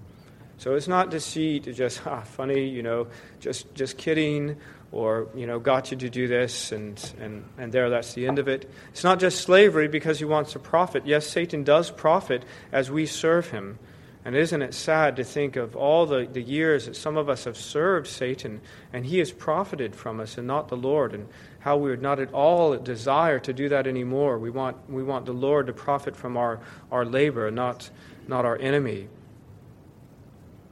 So 0.57 0.75
it's 0.75 0.87
not 0.87 1.09
deceit, 1.09 1.63
just, 1.73 2.01
ah, 2.05 2.21
funny, 2.21 2.67
you 2.67 2.83
know, 2.83 3.07
just, 3.39 3.73
just 3.73 3.97
kidding, 3.97 4.57
or, 4.91 5.29
you 5.33 5.47
know, 5.47 5.57
got 5.57 5.89
you 5.89 5.97
to 5.97 6.09
do 6.09 6.27
this, 6.27 6.71
and, 6.71 7.13
and, 7.19 7.43
and 7.57 7.71
there, 7.71 7.89
that's 7.89 8.13
the 8.13 8.27
end 8.27 8.37
of 8.37 8.47
it. 8.47 8.69
It's 8.91 9.03
not 9.03 9.19
just 9.19 9.41
slavery 9.41 9.87
because 9.87 10.19
he 10.19 10.25
wants 10.25 10.51
to 10.51 10.59
profit. 10.59 11.07
Yes, 11.07 11.25
Satan 11.25 11.63
does 11.63 11.89
profit 11.89 12.43
as 12.71 12.91
we 12.91 13.07
serve 13.07 13.49
him. 13.49 13.79
And 14.23 14.35
isn't 14.35 14.61
it 14.61 14.73
sad 14.73 15.15
to 15.15 15.23
think 15.23 15.55
of 15.55 15.75
all 15.75 16.05
the, 16.05 16.27
the 16.31 16.41
years 16.41 16.85
that 16.85 16.95
some 16.95 17.17
of 17.17 17.27
us 17.27 17.45
have 17.45 17.57
served 17.57 18.07
Satan 18.07 18.61
and 18.93 19.05
he 19.05 19.17
has 19.17 19.31
profited 19.31 19.95
from 19.95 20.19
us 20.19 20.37
and 20.37 20.45
not 20.45 20.67
the 20.67 20.77
Lord, 20.77 21.13
and 21.13 21.27
how 21.59 21.77
we 21.77 21.89
would 21.89 22.01
not 22.01 22.19
at 22.19 22.31
all 22.31 22.77
desire 22.77 23.39
to 23.39 23.53
do 23.53 23.69
that 23.69 23.87
anymore. 23.87 24.37
We 24.37 24.51
want, 24.51 24.77
we 24.89 25.03
want 25.03 25.25
the 25.25 25.33
Lord 25.33 25.67
to 25.67 25.73
profit 25.73 26.15
from 26.15 26.37
our, 26.37 26.59
our 26.91 27.03
labor, 27.03 27.49
not, 27.49 27.89
not 28.27 28.45
our 28.45 28.57
enemy. 28.57 29.07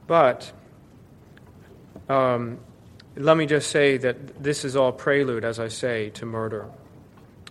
But 0.06 0.52
um, 2.08 2.58
let 3.16 3.36
me 3.36 3.46
just 3.46 3.70
say 3.70 3.96
that 3.96 4.42
this 4.42 4.64
is 4.64 4.76
all 4.76 4.92
prelude, 4.92 5.44
as 5.44 5.58
I 5.58 5.68
say, 5.68 6.10
to 6.10 6.26
murder. 6.26 6.66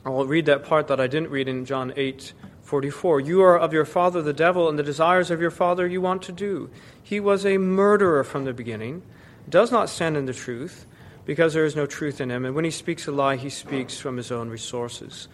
I'll 0.05 0.25
read 0.25 0.45
that 0.45 0.63
part 0.63 0.87
that 0.87 0.99
I 0.99 1.07
didn't 1.07 1.29
read 1.29 1.49
in 1.49 1.65
John 1.65 1.91
8 1.95 2.33
44. 2.69 3.19
You 3.19 3.41
are 3.41 3.57
of 3.57 3.73
your 3.73 3.83
father 3.83 4.21
the 4.21 4.31
devil, 4.31 4.69
and 4.69 4.77
the 4.77 4.83
desires 4.83 5.31
of 5.31 5.41
your 5.41 5.49
father 5.49 5.87
you 5.87 6.01
want 6.01 6.21
to 6.23 6.31
do. 6.31 6.69
He 7.01 7.19
was 7.19 7.43
a 7.43 7.57
murderer 7.57 8.23
from 8.23 8.45
the 8.45 8.53
beginning, 8.53 9.01
does 9.49 9.71
not 9.71 9.89
stand 9.89 10.15
in 10.15 10.27
the 10.27 10.33
truth, 10.33 10.85
because 11.25 11.55
there 11.55 11.65
is 11.65 11.75
no 11.75 11.87
truth 11.87 12.21
in 12.21 12.29
him. 12.29 12.45
And 12.45 12.53
when 12.53 12.65
he 12.65 12.71
speaks 12.71 13.07
a 13.07 13.11
lie, 13.11 13.37
he 13.37 13.49
speaks 13.49 13.97
from 13.97 14.17
his 14.17 14.31
own 14.31 14.49
resources. 14.49 15.27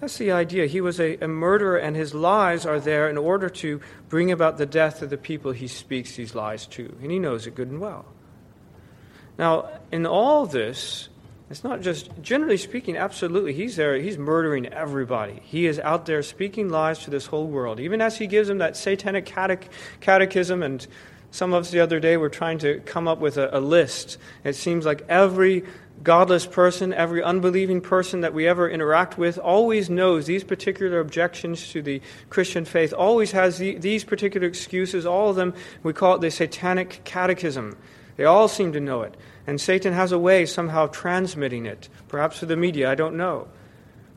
That's 0.00 0.16
the 0.16 0.32
idea. 0.32 0.64
He 0.64 0.80
was 0.80 0.98
a, 0.98 1.18
a, 1.22 1.28
murderer, 1.28 1.76
and 1.76 1.94
his 1.94 2.14
lies 2.14 2.64
are 2.64 2.80
there 2.80 3.10
in 3.10 3.18
order 3.18 3.50
to 3.50 3.82
bring 4.08 4.32
about 4.32 4.56
the 4.56 4.64
death 4.64 5.02
of 5.02 5.10
the 5.10 5.18
people 5.18 5.52
he 5.52 5.68
speaks 5.68 6.16
these 6.16 6.34
lies 6.34 6.66
to. 6.68 6.96
And 7.02 7.10
he 7.10 7.18
knows 7.18 7.46
it 7.46 7.54
good 7.54 7.68
and 7.68 7.82
well. 7.82 8.06
Now, 9.38 9.68
in 9.92 10.06
all 10.06 10.46
this, 10.46 11.10
it's 11.50 11.64
not 11.64 11.80
just, 11.80 12.10
generally 12.20 12.58
speaking, 12.58 12.96
absolutely, 12.96 13.54
he's 13.54 13.76
there, 13.76 13.96
he's 13.96 14.18
murdering 14.18 14.66
everybody. 14.66 15.40
He 15.44 15.66
is 15.66 15.78
out 15.78 16.04
there 16.04 16.22
speaking 16.22 16.68
lies 16.68 16.98
to 17.00 17.10
this 17.10 17.26
whole 17.26 17.46
world. 17.46 17.80
Even 17.80 18.02
as 18.02 18.18
he 18.18 18.26
gives 18.26 18.48
them 18.48 18.58
that 18.58 18.76
satanic 18.76 19.24
catech- 19.24 19.68
catechism, 20.00 20.62
and 20.62 20.86
some 21.30 21.54
of 21.54 21.62
us 21.62 21.70
the 21.70 21.80
other 21.80 22.00
day 22.00 22.18
were 22.18 22.28
trying 22.28 22.58
to 22.58 22.80
come 22.80 23.08
up 23.08 23.18
with 23.18 23.38
a, 23.38 23.56
a 23.56 23.60
list. 23.60 24.18
It 24.44 24.56
seems 24.56 24.84
like 24.84 25.06
every 25.08 25.64
godless 26.02 26.44
person, 26.46 26.92
every 26.92 27.22
unbelieving 27.22 27.80
person 27.80 28.20
that 28.20 28.34
we 28.34 28.46
ever 28.46 28.68
interact 28.68 29.16
with, 29.16 29.38
always 29.38 29.88
knows 29.88 30.26
these 30.26 30.44
particular 30.44 31.00
objections 31.00 31.70
to 31.72 31.80
the 31.80 32.02
Christian 32.28 32.66
faith, 32.66 32.92
always 32.92 33.32
has 33.32 33.58
the, 33.58 33.78
these 33.78 34.04
particular 34.04 34.46
excuses, 34.46 35.06
all 35.06 35.30
of 35.30 35.36
them, 35.36 35.54
we 35.82 35.94
call 35.94 36.14
it 36.16 36.20
the 36.20 36.30
satanic 36.30 37.00
catechism. 37.04 37.76
They 38.18 38.24
all 38.24 38.48
seem 38.48 38.72
to 38.72 38.80
know 38.80 39.02
it. 39.02 39.16
And 39.46 39.60
Satan 39.60 39.94
has 39.94 40.10
a 40.10 40.18
way 40.18 40.44
somehow 40.44 40.84
of 40.84 40.92
transmitting 40.92 41.66
it, 41.66 41.88
perhaps 42.08 42.40
through 42.40 42.48
the 42.48 42.56
media, 42.56 42.90
I 42.90 42.96
don't 42.96 43.16
know. 43.16 43.46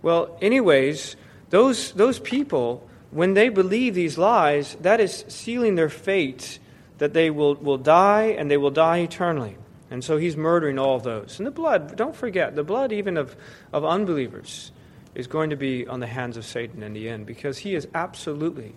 Well, 0.01 0.35
anyways, 0.41 1.15
those, 1.51 1.91
those 1.93 2.17
people, 2.17 2.89
when 3.11 3.35
they 3.35 3.49
believe 3.49 3.93
these 3.93 4.17
lies, 4.17 4.75
that 4.81 4.99
is 4.99 5.23
sealing 5.27 5.75
their 5.75 5.87
fate 5.87 6.57
that 6.97 7.13
they 7.13 7.29
will, 7.29 7.55
will 7.55 7.77
die 7.77 8.35
and 8.37 8.49
they 8.49 8.57
will 8.57 8.71
die 8.71 8.97
eternally. 8.97 9.55
And 9.91 10.03
so 10.03 10.17
he's 10.17 10.35
murdering 10.35 10.79
all 10.79 10.97
those. 10.99 11.37
And 11.37 11.45
the 11.45 11.51
blood, 11.51 11.95
don't 11.95 12.15
forget, 12.15 12.55
the 12.55 12.63
blood 12.63 12.91
even 12.91 13.17
of, 13.17 13.35
of 13.71 13.85
unbelievers 13.85 14.71
is 15.13 15.27
going 15.27 15.51
to 15.51 15.55
be 15.55 15.85
on 15.85 15.99
the 15.99 16.07
hands 16.07 16.37
of 16.37 16.45
Satan 16.45 16.81
in 16.81 16.93
the 16.93 17.07
end 17.07 17.27
because 17.27 17.59
he 17.59 17.73
has 17.75 17.87
absolutely 17.93 18.73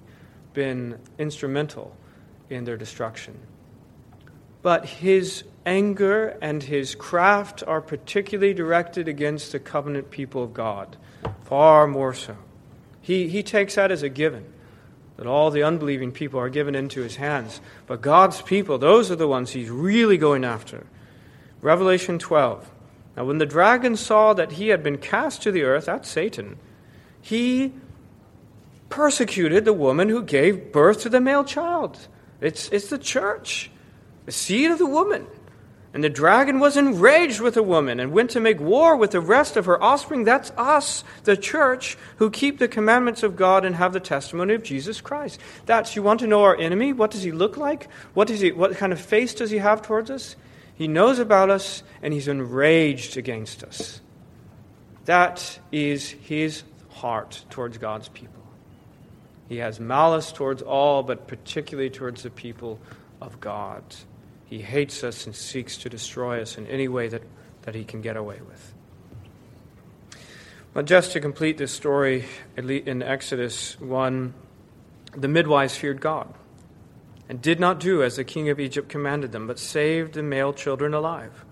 been 0.52 0.98
instrumental 1.18 1.96
in 2.50 2.64
their 2.64 2.76
destruction. 2.76 3.38
But 4.64 4.86
his 4.86 5.44
anger 5.66 6.38
and 6.40 6.62
his 6.62 6.94
craft 6.94 7.62
are 7.66 7.82
particularly 7.82 8.54
directed 8.54 9.08
against 9.08 9.52
the 9.52 9.58
covenant 9.58 10.10
people 10.10 10.42
of 10.42 10.54
God, 10.54 10.96
far 11.44 11.86
more 11.86 12.14
so. 12.14 12.34
He, 13.02 13.28
he 13.28 13.42
takes 13.42 13.74
that 13.74 13.90
as 13.90 14.02
a 14.02 14.08
given, 14.08 14.50
that 15.18 15.26
all 15.26 15.50
the 15.50 15.62
unbelieving 15.62 16.12
people 16.12 16.40
are 16.40 16.48
given 16.48 16.74
into 16.74 17.02
his 17.02 17.16
hands. 17.16 17.60
But 17.86 18.00
God's 18.00 18.40
people, 18.40 18.78
those 18.78 19.10
are 19.10 19.16
the 19.16 19.28
ones 19.28 19.50
he's 19.50 19.68
really 19.68 20.16
going 20.16 20.46
after. 20.46 20.86
Revelation 21.60 22.18
12. 22.18 22.70
Now, 23.18 23.26
when 23.26 23.36
the 23.36 23.44
dragon 23.44 23.96
saw 23.96 24.32
that 24.32 24.52
he 24.52 24.68
had 24.68 24.82
been 24.82 24.96
cast 24.96 25.42
to 25.42 25.52
the 25.52 25.64
earth, 25.64 25.84
that's 25.84 26.08
Satan, 26.08 26.56
he 27.20 27.74
persecuted 28.88 29.66
the 29.66 29.74
woman 29.74 30.08
who 30.08 30.22
gave 30.22 30.72
birth 30.72 31.02
to 31.02 31.10
the 31.10 31.20
male 31.20 31.44
child. 31.44 32.08
It's, 32.40 32.70
it's 32.70 32.88
the 32.88 32.96
church, 32.96 33.70
the 34.26 34.32
seed 34.32 34.70
of 34.70 34.78
the 34.78 34.86
woman. 34.86 35.26
And 35.94 36.02
the 36.02 36.10
dragon 36.10 36.58
was 36.58 36.76
enraged 36.76 37.40
with 37.40 37.54
the 37.54 37.62
woman 37.62 38.00
and 38.00 38.10
went 38.10 38.30
to 38.30 38.40
make 38.40 38.58
war 38.58 38.96
with 38.96 39.12
the 39.12 39.20
rest 39.20 39.56
of 39.56 39.66
her 39.66 39.80
offspring. 39.80 40.24
That's 40.24 40.50
us, 40.56 41.04
the 41.22 41.36
church, 41.36 41.96
who 42.16 42.30
keep 42.30 42.58
the 42.58 42.66
commandments 42.66 43.22
of 43.22 43.36
God 43.36 43.64
and 43.64 43.76
have 43.76 43.92
the 43.92 44.00
testimony 44.00 44.54
of 44.54 44.64
Jesus 44.64 45.00
Christ. 45.00 45.40
That's, 45.66 45.94
you 45.94 46.02
want 46.02 46.18
to 46.20 46.26
know 46.26 46.42
our 46.42 46.56
enemy? 46.56 46.92
What 46.92 47.12
does 47.12 47.22
he 47.22 47.30
look 47.30 47.56
like? 47.56 47.88
What, 48.12 48.26
does 48.26 48.40
he, 48.40 48.50
what 48.50 48.76
kind 48.76 48.92
of 48.92 49.00
face 49.00 49.34
does 49.34 49.52
he 49.52 49.58
have 49.58 49.82
towards 49.82 50.10
us? 50.10 50.34
He 50.74 50.88
knows 50.88 51.20
about 51.20 51.48
us 51.48 51.84
and 52.02 52.12
he's 52.12 52.26
enraged 52.26 53.16
against 53.16 53.62
us. 53.62 54.00
That 55.04 55.60
is 55.70 56.10
his 56.10 56.64
heart 56.88 57.44
towards 57.50 57.78
God's 57.78 58.08
people. 58.08 58.42
He 59.48 59.58
has 59.58 59.78
malice 59.78 60.32
towards 60.32 60.60
all, 60.60 61.04
but 61.04 61.28
particularly 61.28 61.90
towards 61.90 62.24
the 62.24 62.30
people 62.30 62.80
of 63.20 63.40
God. 63.40 63.84
He 64.54 64.62
hates 64.62 65.02
us 65.02 65.26
and 65.26 65.34
seeks 65.34 65.78
to 65.78 65.88
destroy 65.88 66.40
us 66.40 66.56
in 66.56 66.68
any 66.68 66.86
way 66.86 67.08
that, 67.08 67.22
that 67.62 67.74
he 67.74 67.82
can 67.82 68.02
get 68.02 68.16
away 68.16 68.38
with. 68.48 68.72
But 70.72 70.84
just 70.84 71.10
to 71.10 71.20
complete 71.20 71.58
this 71.58 71.72
story 71.72 72.26
in 72.56 73.02
Exodus 73.02 73.76
1, 73.80 74.32
the 75.16 75.26
midwives 75.26 75.76
feared 75.76 76.00
God 76.00 76.32
and 77.28 77.42
did 77.42 77.58
not 77.58 77.80
do 77.80 78.04
as 78.04 78.14
the 78.14 78.22
king 78.22 78.48
of 78.48 78.60
Egypt 78.60 78.88
commanded 78.88 79.32
them, 79.32 79.48
but 79.48 79.58
saved 79.58 80.14
the 80.14 80.22
male 80.22 80.52
children 80.52 80.94
alive. 80.94 81.44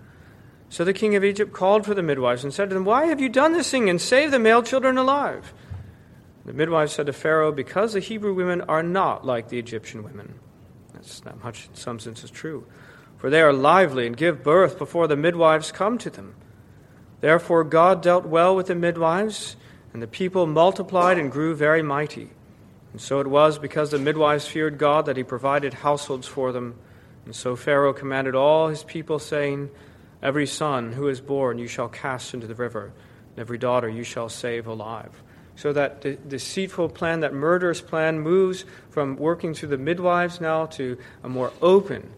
So 0.69 0.85
the 0.85 0.93
king 0.93 1.17
of 1.17 1.25
Egypt 1.25 1.51
called 1.51 1.85
for 1.85 1.93
the 1.93 2.03
midwives 2.03 2.45
and 2.45 2.53
said 2.53 2.69
to 2.69 2.73
them, 2.73 2.85
Why 2.85 3.07
have 3.07 3.19
you 3.19 3.27
done 3.27 3.51
this 3.51 3.69
thing 3.69 3.89
and 3.89 3.99
saved 3.99 4.31
the 4.31 4.39
male 4.39 4.63
children 4.63 4.97
alive? 4.97 5.53
The 6.45 6.53
midwives 6.53 6.93
said 6.93 7.07
to 7.07 7.13
Pharaoh, 7.13 7.51
Because 7.51 7.91
the 7.91 7.99
Hebrew 7.99 8.33
women 8.33 8.61
are 8.61 8.81
not 8.81 9.25
like 9.25 9.49
the 9.49 9.59
Egyptian 9.59 10.03
women. 10.03 10.35
That's 10.93 11.25
not 11.25 11.43
much, 11.43 11.67
in 11.67 11.75
some 11.75 11.99
sense, 11.99 12.23
is 12.23 12.31
true 12.31 12.65
for 13.23 13.29
they 13.29 13.39
are 13.39 13.53
lively 13.53 14.05
and 14.05 14.17
give 14.17 14.43
birth 14.43 14.77
before 14.77 15.07
the 15.07 15.15
midwives 15.15 15.71
come 15.71 15.97
to 15.97 16.09
them. 16.09 16.35
Therefore, 17.21 17.63
God 17.63 18.01
dealt 18.01 18.25
well 18.25 18.53
with 18.53 18.67
the 18.67 18.75
midwives, 18.75 19.55
and 19.93 20.01
the 20.01 20.07
people 20.07 20.45
multiplied 20.45 21.17
and 21.17 21.31
grew 21.31 21.55
very 21.55 21.81
mighty. 21.81 22.31
And 22.91 22.99
so 22.99 23.21
it 23.21 23.27
was 23.27 23.57
because 23.57 23.91
the 23.91 23.97
midwives 23.97 24.45
feared 24.45 24.77
God 24.77 25.05
that 25.05 25.15
he 25.15 25.23
provided 25.23 25.73
households 25.73 26.27
for 26.27 26.51
them. 26.51 26.75
And 27.23 27.33
so 27.33 27.55
Pharaoh 27.55 27.93
commanded 27.93 28.35
all 28.35 28.67
his 28.67 28.83
people, 28.83 29.19
saying, 29.19 29.69
Every 30.21 30.45
son 30.45 30.91
who 30.91 31.07
is 31.07 31.21
born 31.21 31.59
you 31.59 31.67
shall 31.67 31.87
cast 31.87 32.33
into 32.33 32.47
the 32.47 32.55
river, 32.55 32.91
and 33.29 33.39
every 33.39 33.57
daughter 33.57 33.87
you 33.87 34.03
shall 34.03 34.27
save 34.27 34.67
alive. 34.67 35.23
So 35.55 35.71
that 35.71 36.01
the 36.01 36.15
deceitful 36.15 36.89
plan, 36.89 37.21
that 37.21 37.33
murderous 37.33 37.79
plan, 37.79 38.19
moves 38.19 38.65
from 38.89 39.15
working 39.15 39.53
through 39.53 39.69
the 39.69 39.77
midwives 39.77 40.41
now 40.41 40.65
to 40.65 40.97
a 41.23 41.29
more 41.29 41.53
open 41.61 42.11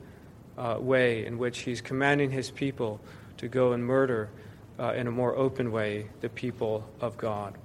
uh, 0.58 0.78
way 0.80 1.26
in 1.26 1.38
which 1.38 1.60
he's 1.60 1.82
commanding 1.82 2.32
his 2.32 2.52
people 2.52 3.00
to 3.38 3.48
go 3.48 3.74
and 3.74 3.86
murder 3.86 4.30
uh, 4.80 4.94
in 4.94 5.08
a 5.08 5.12
more 5.12 5.36
open 5.36 5.72
way 5.72 6.08
the 6.22 6.30
people 6.30 6.88
of 7.02 7.18
God. 7.18 7.58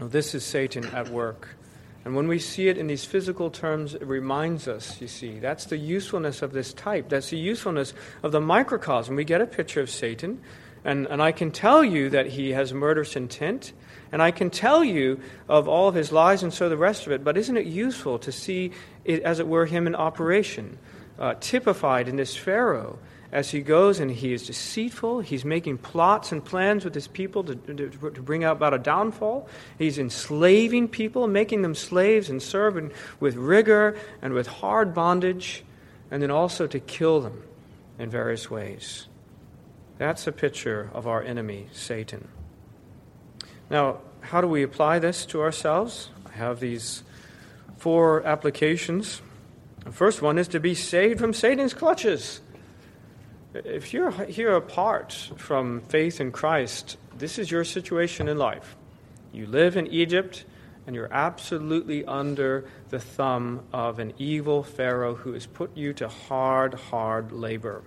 Now, 0.00 0.08
this 0.08 0.34
is 0.34 0.44
Satan 0.44 0.84
at 0.86 1.08
work. 1.08 1.56
And 2.04 2.14
when 2.14 2.28
we 2.28 2.38
see 2.38 2.68
it 2.68 2.76
in 2.76 2.86
these 2.86 3.04
physical 3.04 3.50
terms, 3.50 3.94
it 3.94 4.06
reminds 4.06 4.68
us, 4.68 5.00
you 5.00 5.08
see, 5.08 5.38
that's 5.38 5.64
the 5.64 5.78
usefulness 5.78 6.42
of 6.42 6.52
this 6.52 6.74
type. 6.74 7.08
That's 7.08 7.30
the 7.30 7.38
usefulness 7.38 7.94
of 8.22 8.30
the 8.30 8.40
microcosm. 8.40 9.16
We 9.16 9.24
get 9.24 9.40
a 9.40 9.46
picture 9.46 9.80
of 9.80 9.88
Satan, 9.88 10.40
and, 10.84 11.06
and 11.06 11.22
I 11.22 11.32
can 11.32 11.50
tell 11.50 11.82
you 11.82 12.10
that 12.10 12.26
he 12.26 12.50
has 12.50 12.74
murderous 12.74 13.16
intent, 13.16 13.72
and 14.12 14.20
I 14.20 14.32
can 14.32 14.50
tell 14.50 14.84
you 14.84 15.20
of 15.48 15.66
all 15.66 15.88
of 15.88 15.94
his 15.94 16.12
lies 16.12 16.42
and 16.42 16.52
so 16.52 16.68
the 16.68 16.76
rest 16.76 17.06
of 17.06 17.12
it, 17.12 17.24
but 17.24 17.38
isn't 17.38 17.56
it 17.56 17.66
useful 17.66 18.18
to 18.18 18.30
see 18.30 18.72
it, 19.04 19.22
as 19.22 19.40
it 19.40 19.48
were, 19.48 19.64
him 19.64 19.86
in 19.86 19.94
operation, 19.94 20.78
uh, 21.18 21.34
typified 21.40 22.08
in 22.08 22.16
this 22.16 22.36
Pharaoh? 22.36 22.98
as 23.34 23.50
he 23.50 23.60
goes 23.60 23.98
and 23.98 24.12
he 24.12 24.32
is 24.32 24.46
deceitful. 24.46 25.20
He's 25.20 25.44
making 25.44 25.78
plots 25.78 26.30
and 26.30 26.42
plans 26.42 26.84
with 26.84 26.94
his 26.94 27.08
people 27.08 27.42
to, 27.42 27.56
to, 27.56 27.90
to, 27.90 28.22
bring 28.22 28.44
about 28.44 28.72
a 28.72 28.78
downfall. 28.78 29.48
He's 29.76 29.98
enslaving 29.98 30.86
people, 30.88 31.26
making 31.26 31.62
them 31.62 31.74
slaves 31.74 32.30
and 32.30 32.40
serving 32.40 32.92
with 33.18 33.34
rigor 33.34 33.98
and 34.22 34.34
with 34.34 34.46
hard 34.46 34.94
bondage, 34.94 35.64
and 36.12 36.22
then 36.22 36.30
also 36.30 36.68
to 36.68 36.78
kill 36.78 37.20
them 37.20 37.42
in 37.98 38.08
various 38.08 38.48
ways. 38.48 39.08
That's 39.98 40.28
a 40.28 40.32
picture 40.32 40.90
of 40.94 41.08
our 41.08 41.20
enemy, 41.20 41.66
Satan. 41.72 42.28
Now, 43.68 43.98
how 44.20 44.40
do 44.40 44.46
we 44.46 44.62
apply 44.62 45.00
this 45.00 45.26
to 45.26 45.42
ourselves? 45.42 46.10
I 46.24 46.36
have 46.36 46.60
these 46.60 47.02
four 47.78 48.24
applications. 48.24 49.22
The 49.84 49.92
first 49.92 50.22
one 50.22 50.38
is 50.38 50.48
to 50.48 50.60
be 50.60 50.74
saved 50.74 51.20
from 51.20 51.34
Satan's 51.34 51.74
clutches. 51.74 52.40
If 53.52 53.92
you're 53.92 54.10
here 54.10 54.56
apart 54.56 55.12
from 55.36 55.82
faith 55.82 56.20
in 56.20 56.32
Christ, 56.32 56.96
this 57.16 57.38
is 57.38 57.50
your 57.50 57.64
situation 57.64 58.28
in 58.28 58.38
life. 58.38 58.76
You 59.32 59.46
live 59.46 59.76
in 59.76 59.86
Egypt, 59.88 60.44
and 60.86 60.96
you're 60.96 61.12
absolutely 61.12 62.04
under 62.04 62.64
the 62.88 62.98
thumb 62.98 63.62
of 63.72 63.98
an 63.98 64.14
evil 64.18 64.62
Pharaoh 64.62 65.14
who 65.14 65.34
has 65.34 65.46
put 65.46 65.76
you 65.76 65.92
to 65.94 66.08
hard, 66.08 66.74
hard 66.74 67.30
labor. 67.30 67.82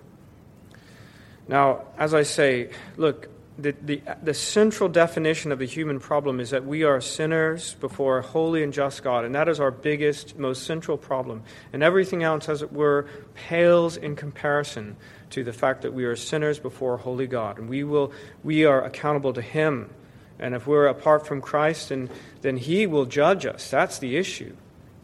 Now, 1.48 1.86
as 1.96 2.14
I 2.14 2.22
say, 2.22 2.70
look, 2.96 3.28
the, 3.58 3.74
the, 3.82 4.02
the 4.22 4.34
central 4.34 4.88
definition 4.88 5.50
of 5.50 5.58
the 5.58 5.66
human 5.66 5.98
problem 5.98 6.38
is 6.38 6.50
that 6.50 6.64
we 6.64 6.84
are 6.84 7.00
sinners 7.00 7.74
before 7.74 8.18
a 8.18 8.22
holy 8.22 8.62
and 8.62 8.72
just 8.72 9.02
God, 9.02 9.24
and 9.24 9.34
that 9.34 9.48
is 9.48 9.58
our 9.58 9.72
biggest, 9.72 10.38
most 10.38 10.62
central 10.62 10.96
problem. 10.96 11.42
And 11.72 11.82
everything 11.82 12.22
else, 12.22 12.48
as 12.48 12.62
it 12.62 12.72
were, 12.72 13.06
pales 13.34 13.96
in 13.96 14.14
comparison 14.14 14.96
to 15.30 15.42
the 15.42 15.52
fact 15.52 15.82
that 15.82 15.92
we 15.92 16.04
are 16.04 16.14
sinners 16.14 16.60
before 16.60 16.94
a 16.94 16.98
holy 16.98 17.26
God, 17.26 17.58
and 17.58 17.68
we, 17.68 17.82
will, 17.82 18.12
we 18.44 18.64
are 18.64 18.84
accountable 18.84 19.32
to 19.32 19.42
Him. 19.42 19.90
And 20.38 20.54
if 20.54 20.68
we're 20.68 20.86
apart 20.86 21.26
from 21.26 21.40
Christ, 21.40 21.88
then, 21.88 22.10
then 22.42 22.58
He 22.58 22.86
will 22.86 23.06
judge 23.06 23.44
us. 23.44 23.68
That's 23.70 23.98
the 23.98 24.16
issue 24.16 24.54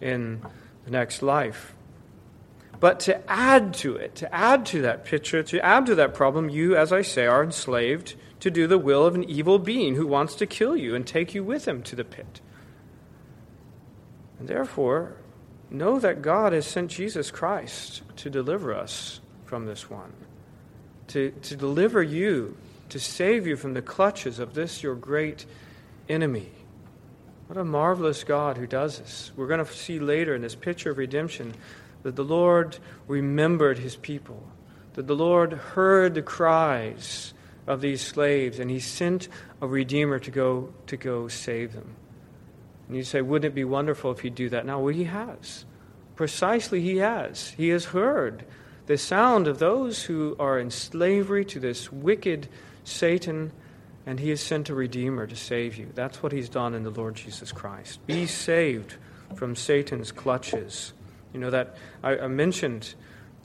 in 0.00 0.40
the 0.84 0.92
next 0.92 1.22
life. 1.22 1.74
But 2.85 3.01
to 3.01 3.31
add 3.33 3.73
to 3.77 3.97
it, 3.97 4.14
to 4.16 4.35
add 4.35 4.66
to 4.66 4.83
that 4.83 5.07
picture, 5.07 5.42
to 5.42 5.64
add 5.64 5.87
to 5.87 5.94
that 5.94 6.12
problem, 6.12 6.51
you, 6.51 6.77
as 6.77 6.92
I 6.92 7.01
say, 7.01 7.25
are 7.25 7.42
enslaved 7.42 8.14
to 8.40 8.51
do 8.51 8.66
the 8.66 8.77
will 8.77 9.07
of 9.07 9.14
an 9.14 9.25
evil 9.25 9.59
being 9.59 9.94
who 9.94 10.07
wants 10.07 10.35
to 10.35 10.47
kill 10.47 10.77
you 10.77 10.94
and 10.94 11.07
take 11.07 11.35
you 11.35 11.42
with 11.42 11.66
him 11.66 11.83
to 11.85 11.97
the 11.97 12.05
pit. 12.05 12.42
And 14.38 14.49
therefore, 14.49 15.16
know 15.70 15.99
that 15.99 16.20
God 16.20 16.53
has 16.53 16.66
sent 16.66 16.90
Jesus 16.90 17.31
Christ 17.31 18.03
to 18.16 18.29
deliver 18.29 18.75
us 18.75 19.23
from 19.47 19.64
this 19.64 19.88
one, 19.88 20.12
to, 21.07 21.31
to 21.31 21.57
deliver 21.57 22.03
you, 22.03 22.55
to 22.90 23.01
save 23.01 23.47
you 23.47 23.57
from 23.57 23.73
the 23.73 23.81
clutches 23.81 24.38
of 24.38 24.53
this 24.53 24.83
your 24.83 24.94
great 24.94 25.47
enemy. 26.07 26.51
What 27.47 27.57
a 27.57 27.64
marvelous 27.64 28.25
God 28.25 28.59
who 28.59 28.66
does 28.66 28.99
this. 28.99 29.33
We're 29.37 29.49
going 29.49 29.64
to 29.64 29.73
see 29.73 29.99
later 29.99 30.35
in 30.35 30.42
this 30.42 30.55
picture 30.55 30.90
of 30.90 30.99
redemption 30.99 31.55
that 32.04 32.14
the 32.14 32.24
Lord 32.24 32.78
remembered 33.08 33.78
his 33.78 33.96
people, 33.96 34.46
that 34.92 35.08
the 35.08 35.16
Lord 35.16 35.52
heard 35.52 36.14
the 36.14 36.22
cries 36.22 37.34
of 37.66 37.80
these 37.80 38.00
slaves, 38.02 38.60
and 38.60 38.70
he 38.70 38.78
sent 38.78 39.28
a 39.60 39.66
redeemer 39.66 40.18
to 40.20 40.30
go 40.30 40.72
to 40.86 40.96
go 40.96 41.26
save 41.26 41.72
them. 41.72 41.96
And 42.86 42.96
you 42.96 43.02
say, 43.02 43.22
wouldn't 43.22 43.52
it 43.52 43.54
be 43.54 43.64
wonderful 43.64 44.12
if 44.12 44.20
he'd 44.20 44.34
do 44.34 44.50
that 44.50 44.66
now? 44.66 44.78
Well, 44.80 44.94
he 44.94 45.04
has. 45.04 45.64
Precisely, 46.14 46.82
he 46.82 46.98
has. 46.98 47.48
He 47.56 47.70
has 47.70 47.86
heard 47.86 48.44
the 48.86 48.98
sound 48.98 49.48
of 49.48 49.58
those 49.58 50.02
who 50.02 50.36
are 50.38 50.58
in 50.58 50.70
slavery 50.70 51.44
to 51.46 51.58
this 51.58 51.90
wicked 51.90 52.48
Satan, 52.84 53.50
and 54.04 54.20
he 54.20 54.28
has 54.28 54.42
sent 54.42 54.68
a 54.68 54.74
redeemer 54.74 55.26
to 55.26 55.34
save 55.34 55.76
you. 55.76 55.88
That's 55.94 56.22
what 56.22 56.32
he's 56.32 56.50
done 56.50 56.74
in 56.74 56.82
the 56.82 56.90
Lord 56.90 57.14
Jesus 57.14 57.50
Christ. 57.50 58.06
Be 58.06 58.26
saved 58.26 58.96
from 59.34 59.56
Satan's 59.56 60.12
clutches. 60.12 60.92
You 61.35 61.40
know 61.40 61.51
that 61.51 61.75
I, 62.03 62.16
I 62.16 62.29
mentioned 62.29 62.94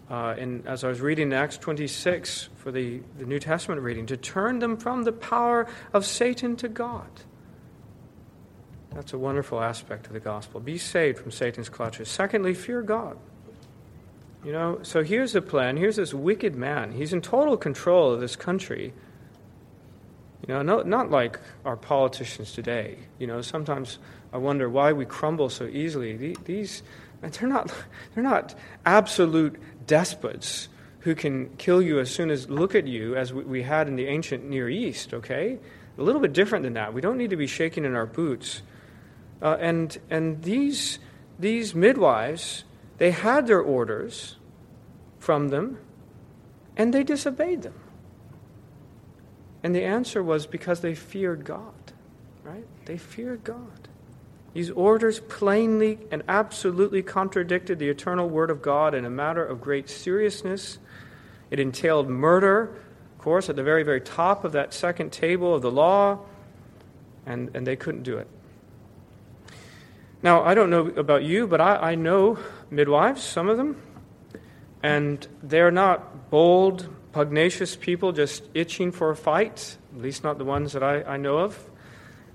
uh, 0.09 0.35
in, 0.37 0.65
as 0.65 0.83
I 0.83 0.87
was 0.87 1.01
reading 1.01 1.33
Acts 1.33 1.57
26 1.57 2.49
for 2.55 2.71
the, 2.71 3.01
the 3.17 3.25
New 3.25 3.39
Testament 3.39 3.81
reading, 3.81 4.05
to 4.07 4.17
turn 4.17 4.59
them 4.59 4.77
from 4.77 5.03
the 5.03 5.11
power 5.11 5.67
of 5.91 6.05
Satan 6.05 6.55
to 6.57 6.67
God. 6.69 7.09
That's 8.91 9.13
a 9.13 9.17
wonderful 9.17 9.61
aspect 9.61 10.07
of 10.07 10.13
the 10.13 10.19
gospel. 10.19 10.59
Be 10.59 10.77
saved 10.77 11.19
from 11.19 11.31
Satan's 11.31 11.69
clutches. 11.69 12.09
Secondly, 12.09 12.53
fear 12.53 12.81
God. 12.81 13.17
You 14.43 14.51
know, 14.53 14.79
so 14.83 15.03
here's 15.03 15.33
the 15.33 15.41
plan. 15.41 15.77
Here's 15.77 15.97
this 15.97 16.13
wicked 16.13 16.55
man. 16.55 16.93
He's 16.93 17.13
in 17.13 17.21
total 17.21 17.57
control 17.57 18.13
of 18.13 18.21
this 18.21 18.35
country. 18.35 18.93
You 20.47 20.53
know, 20.53 20.61
no, 20.61 20.81
not 20.81 21.11
like 21.11 21.39
our 21.65 21.75
politicians 21.75 22.53
today. 22.53 22.97
You 23.19 23.27
know, 23.27 23.41
sometimes 23.41 23.99
I 24.31 24.37
wonder 24.37 24.69
why 24.69 24.93
we 24.93 25.05
crumble 25.05 25.49
so 25.49 25.65
easily. 25.65 26.35
These, 26.45 26.83
they're 27.21 27.49
not, 27.49 27.73
they're 28.13 28.23
not 28.23 28.55
absolute 28.85 29.59
despots 29.85 30.69
who 31.01 31.15
can 31.15 31.49
kill 31.57 31.81
you 31.81 31.99
as 31.99 32.09
soon 32.09 32.29
as 32.29 32.49
look 32.49 32.75
at 32.75 32.87
you, 32.87 33.15
as 33.15 33.33
we 33.33 33.63
had 33.63 33.87
in 33.87 33.95
the 33.95 34.07
ancient 34.07 34.43
Near 34.43 34.69
East, 34.69 35.13
okay? 35.13 35.57
A 35.97 36.01
little 36.01 36.21
bit 36.21 36.33
different 36.33 36.63
than 36.63 36.73
that. 36.73 36.93
We 36.93 37.01
don't 37.01 37.17
need 37.17 37.29
to 37.29 37.37
be 37.37 37.47
shaking 37.47 37.85
in 37.85 37.95
our 37.95 38.05
boots. 38.05 38.61
Uh, 39.41 39.57
and 39.59 39.97
and 40.09 40.43
these, 40.43 40.99
these 41.37 41.73
midwives, 41.73 42.65
they 42.97 43.11
had 43.11 43.47
their 43.47 43.61
orders 43.61 44.35
from 45.19 45.49
them, 45.49 45.79
and 46.75 46.93
they 46.93 47.03
disobeyed 47.03 47.61
them. 47.61 47.79
And 49.63 49.75
the 49.75 49.83
answer 49.83 50.23
was 50.23 50.47
because 50.47 50.81
they 50.81 50.95
feared 50.95 51.43
God, 51.45 51.93
right? 52.43 52.65
They 52.85 52.97
feared 52.97 53.43
God. 53.43 53.78
These 54.53 54.71
orders 54.71 55.19
plainly 55.19 55.99
and 56.11 56.23
absolutely 56.27 57.03
contradicted 57.03 57.77
the 57.77 57.89
eternal 57.89 58.27
Word 58.27 58.49
of 58.49 58.61
God 58.61 58.95
in 58.95 59.05
a 59.05 59.09
matter 59.09 59.45
of 59.45 59.61
great 59.61 59.89
seriousness. 59.89 60.79
It 61.51 61.59
entailed 61.59 62.09
murder, 62.09 62.75
of 63.13 63.17
course, 63.19 63.49
at 63.49 63.55
the 63.55 63.63
very, 63.63 63.83
very 63.83 64.01
top 64.01 64.43
of 64.43 64.53
that 64.53 64.73
second 64.73 65.11
table 65.11 65.53
of 65.53 65.61
the 65.61 65.71
law, 65.71 66.19
and, 67.25 67.51
and 67.55 67.65
they 67.65 67.75
couldn't 67.75 68.03
do 68.03 68.17
it. 68.17 68.27
Now, 70.21 70.43
I 70.43 70.53
don't 70.53 70.69
know 70.69 70.87
about 70.87 71.23
you, 71.23 71.47
but 71.47 71.61
I, 71.61 71.91
I 71.91 71.95
know 71.95 72.39
midwives, 72.69 73.23
some 73.23 73.47
of 73.47 73.57
them, 73.57 73.81
and 74.83 75.25
they're 75.43 75.71
not 75.71 76.29
bold, 76.29 76.89
pugnacious 77.11 77.75
people 77.75 78.11
just 78.11 78.43
itching 78.53 78.91
for 78.91 79.11
a 79.11 79.15
fight, 79.15 79.77
at 79.95 80.01
least 80.01 80.23
not 80.23 80.37
the 80.37 80.45
ones 80.45 80.73
that 80.73 80.83
I, 80.83 81.03
I 81.03 81.17
know 81.17 81.37
of. 81.37 81.69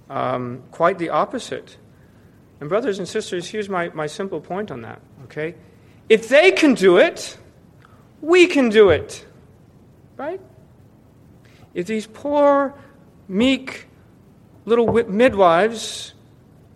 Um, 0.09 0.63
quite 0.71 0.99
the 0.99 1.11
opposite. 1.11 1.77
And, 2.65 2.69
brothers 2.71 2.99
and 2.99 3.07
sisters, 3.07 3.47
here's 3.47 3.69
my, 3.69 3.91
my 3.91 4.07
simple 4.07 4.41
point 4.41 4.71
on 4.71 4.81
that, 4.81 5.03
okay? 5.25 5.55
If 6.09 6.31
they 6.31 6.51
can 6.51 6.73
do 6.73 6.97
it, 6.97 7.37
we 8.23 8.47
can 8.47 8.71
do 8.71 8.89
it, 8.89 9.27
right? 10.17 10.41
If 11.75 11.87
these 11.87 12.07
poor, 12.07 12.73
meek 13.29 13.87
little 14.65 14.91
midwives 15.05 16.15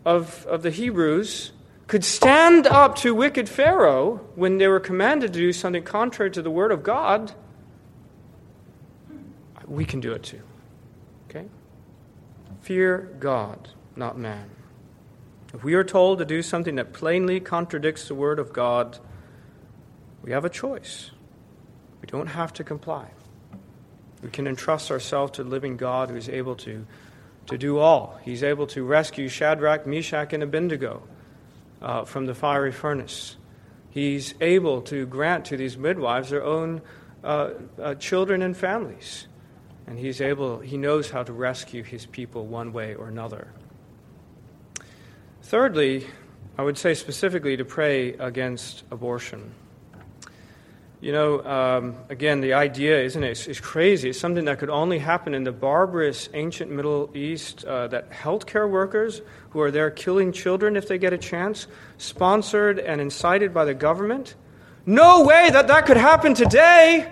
of, 0.05 0.45
of 0.45 0.63
the 0.63 0.71
Hebrews 0.71 1.53
could 1.87 2.05
stand 2.05 2.67
up 2.67 2.97
to 2.97 3.15
wicked 3.15 3.49
Pharaoh 3.49 4.17
when 4.35 4.59
they 4.59 4.69
were 4.69 4.81
commanded 4.81 5.33
to 5.33 5.39
do 5.39 5.55
something 5.55 5.85
contrary 5.85 6.31
to 6.33 6.43
the 6.43 6.51
Word 6.51 6.71
of 6.71 6.83
God, 6.83 7.33
we 9.65 9.87
can 9.87 10.01
do 10.01 10.13
it 10.13 10.23
too. 10.23 10.43
Okay? 11.31 11.47
Fear 12.61 13.17
God, 13.21 13.71
not 13.97 14.19
man. 14.19 14.51
If 15.59 15.65
we 15.65 15.75
are 15.75 15.83
told 15.83 16.19
to 16.19 16.25
do 16.25 16.41
something 16.41 16.77
that 16.77 16.93
plainly 16.93 17.41
contradicts 17.41 18.07
the 18.07 18.15
Word 18.15 18.39
of 18.39 18.53
God, 18.53 19.01
we 20.23 20.31
have 20.31 20.45
a 20.45 20.49
choice. 20.49 21.11
We 22.01 22.07
don't 22.07 22.29
have 22.29 22.53
to 22.53 22.63
comply. 22.63 23.11
We 24.23 24.29
can 24.31 24.47
entrust 24.47 24.93
ourselves 24.93 25.33
to 25.33 25.43
the 25.43 25.51
living 25.51 25.77
God 25.77 26.11
who 26.11 26.15
is 26.15 26.29
able 26.29 26.55
to, 26.59 26.87
to 27.47 27.59
do 27.59 27.79
all. 27.79 28.21
He's 28.23 28.45
able 28.45 28.69
to 28.69 28.85
rescue 28.85 29.29
Shadrach, 29.29 29.85
Meshach, 29.85 30.33
and 30.33 30.45
Abednego 30.45 31.03
uh, 31.83 32.05
from 32.05 32.27
the 32.27 32.37
fiery 32.37 32.71
furnace. 32.71 33.37
He's 33.91 34.35
able 34.41 34.81
to 34.83 35.07
grant 35.07 35.47
to 35.47 35.57
these 35.57 35.77
midwives 35.77 36.31
their 36.31 36.45
own 36.45 36.83
uh, 37.25 37.51
uh, 37.83 37.95
children 37.97 38.43
and 38.43 38.57
families. 38.57 39.27
And 39.89 39.99
he's 39.99 40.21
able, 40.21 40.61
he 40.61 40.77
knows 40.77 41.11
how 41.11 41.25
to 41.25 41.33
rescue 41.33 41.83
his 41.83 42.07
people 42.07 42.47
one 42.47 42.73
way 42.73 42.95
or 42.95 43.09
another. 43.09 43.49
Thirdly, 45.49 46.07
I 46.59 46.63
would 46.63 46.77
say 46.77 46.93
specifically 46.93 47.57
to 47.57 47.65
pray 47.65 48.13
against 48.13 48.85
abortion. 48.91 49.51
You 51.01 51.13
know, 51.13 51.43
um, 51.43 51.97
again, 52.11 52.43
the 52.43 52.53
idea, 52.53 53.01
isn't 53.01 53.25
it, 53.25 53.49
is 53.49 53.59
crazy. 53.59 54.11
It's 54.11 54.21
something 54.21 54.45
that 54.45 54.59
could 54.59 54.69
only 54.69 54.99
happen 54.99 55.33
in 55.33 55.45
the 55.45 55.53
barbarous 55.53 56.29
ancient 56.35 56.71
Middle 56.71 57.11
East 57.15 57.65
uh, 57.65 57.89
that 57.89 58.11
healthcare 58.11 58.69
workers 58.69 59.23
who 59.49 59.63
are 59.63 59.71
there 59.71 59.91
killing 59.91 60.33
children 60.33 60.77
if 60.77 60.87
they 60.87 60.99
get 60.99 61.15
a 61.15 61.19
chance, 61.19 61.67
sponsored 61.97 62.79
and 62.79 63.01
incited 63.01 63.55
by 63.55 63.65
the 63.65 63.73
government. 63.73 64.35
No 64.85 65.25
way 65.25 65.49
that 65.51 65.67
that 65.69 65.87
could 65.87 65.97
happen 65.97 66.35
today! 66.35 67.11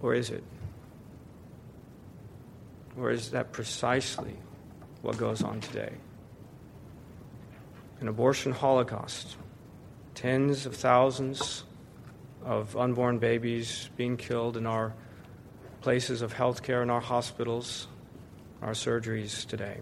Or 0.00 0.14
is 0.14 0.30
it? 0.30 0.44
Or 2.96 3.10
is 3.10 3.32
that 3.32 3.50
precisely 3.50 4.36
what 5.04 5.18
goes 5.18 5.42
on 5.42 5.60
today? 5.60 5.92
An 8.00 8.08
abortion 8.08 8.52
holocaust 8.52 9.36
tens 10.14 10.64
of 10.64 10.74
thousands 10.74 11.64
of 12.42 12.74
unborn 12.76 13.18
babies 13.18 13.90
being 13.96 14.16
killed 14.16 14.56
in 14.56 14.66
our 14.66 14.94
places 15.82 16.22
of 16.22 16.32
health 16.32 16.62
care, 16.62 16.82
in 16.82 16.88
our 16.88 17.00
hospitals, 17.00 17.86
our 18.62 18.72
surgeries 18.72 19.46
today. 19.46 19.78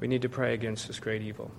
We 0.00 0.08
need 0.08 0.22
to 0.22 0.28
pray 0.28 0.54
against 0.54 0.88
this 0.88 0.98
great 0.98 1.22
evil. 1.22 1.52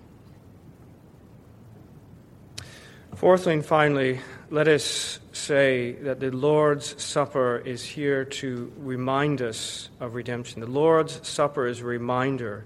Fourthly 3.15 3.54
and 3.54 3.65
finally, 3.65 4.19
let 4.50 4.67
us 4.67 5.19
say 5.52 5.92
that 5.92 6.22
the 6.22 6.32
Lord's 6.32 7.04
Supper 7.04 7.58
is 7.58 7.84
here 7.84 8.24
to 8.24 8.72
remind 8.78 9.42
us 9.42 9.90
of 10.00 10.16
redemption. 10.16 10.62
The 10.62 10.68
Lord's 10.68 11.28
Supper 11.28 11.68
is 11.68 11.82
a 11.82 11.84
reminder 11.84 12.64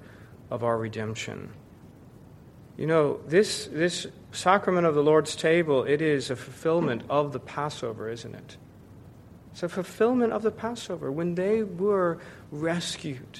of 0.51 0.63
our 0.63 0.77
redemption. 0.77 1.49
You 2.77 2.85
know, 2.85 3.21
this, 3.27 3.65
this 3.71 4.05
sacrament 4.33 4.85
of 4.85 4.93
the 4.93 5.01
Lord's 5.01 5.35
table, 5.35 5.83
it 5.83 5.99
is 5.99 6.29
a 6.29 6.35
fulfillment 6.35 7.01
of 7.09 7.33
the 7.33 7.39
Passover, 7.39 8.07
isn't 8.07 8.35
it? 8.35 8.57
It's 9.51 9.63
a 9.63 9.69
fulfillment 9.69 10.31
of 10.31 10.43
the 10.43 10.51
Passover 10.51 11.11
when 11.11 11.33
they 11.33 11.63
were 11.63 12.19
rescued. 12.51 13.39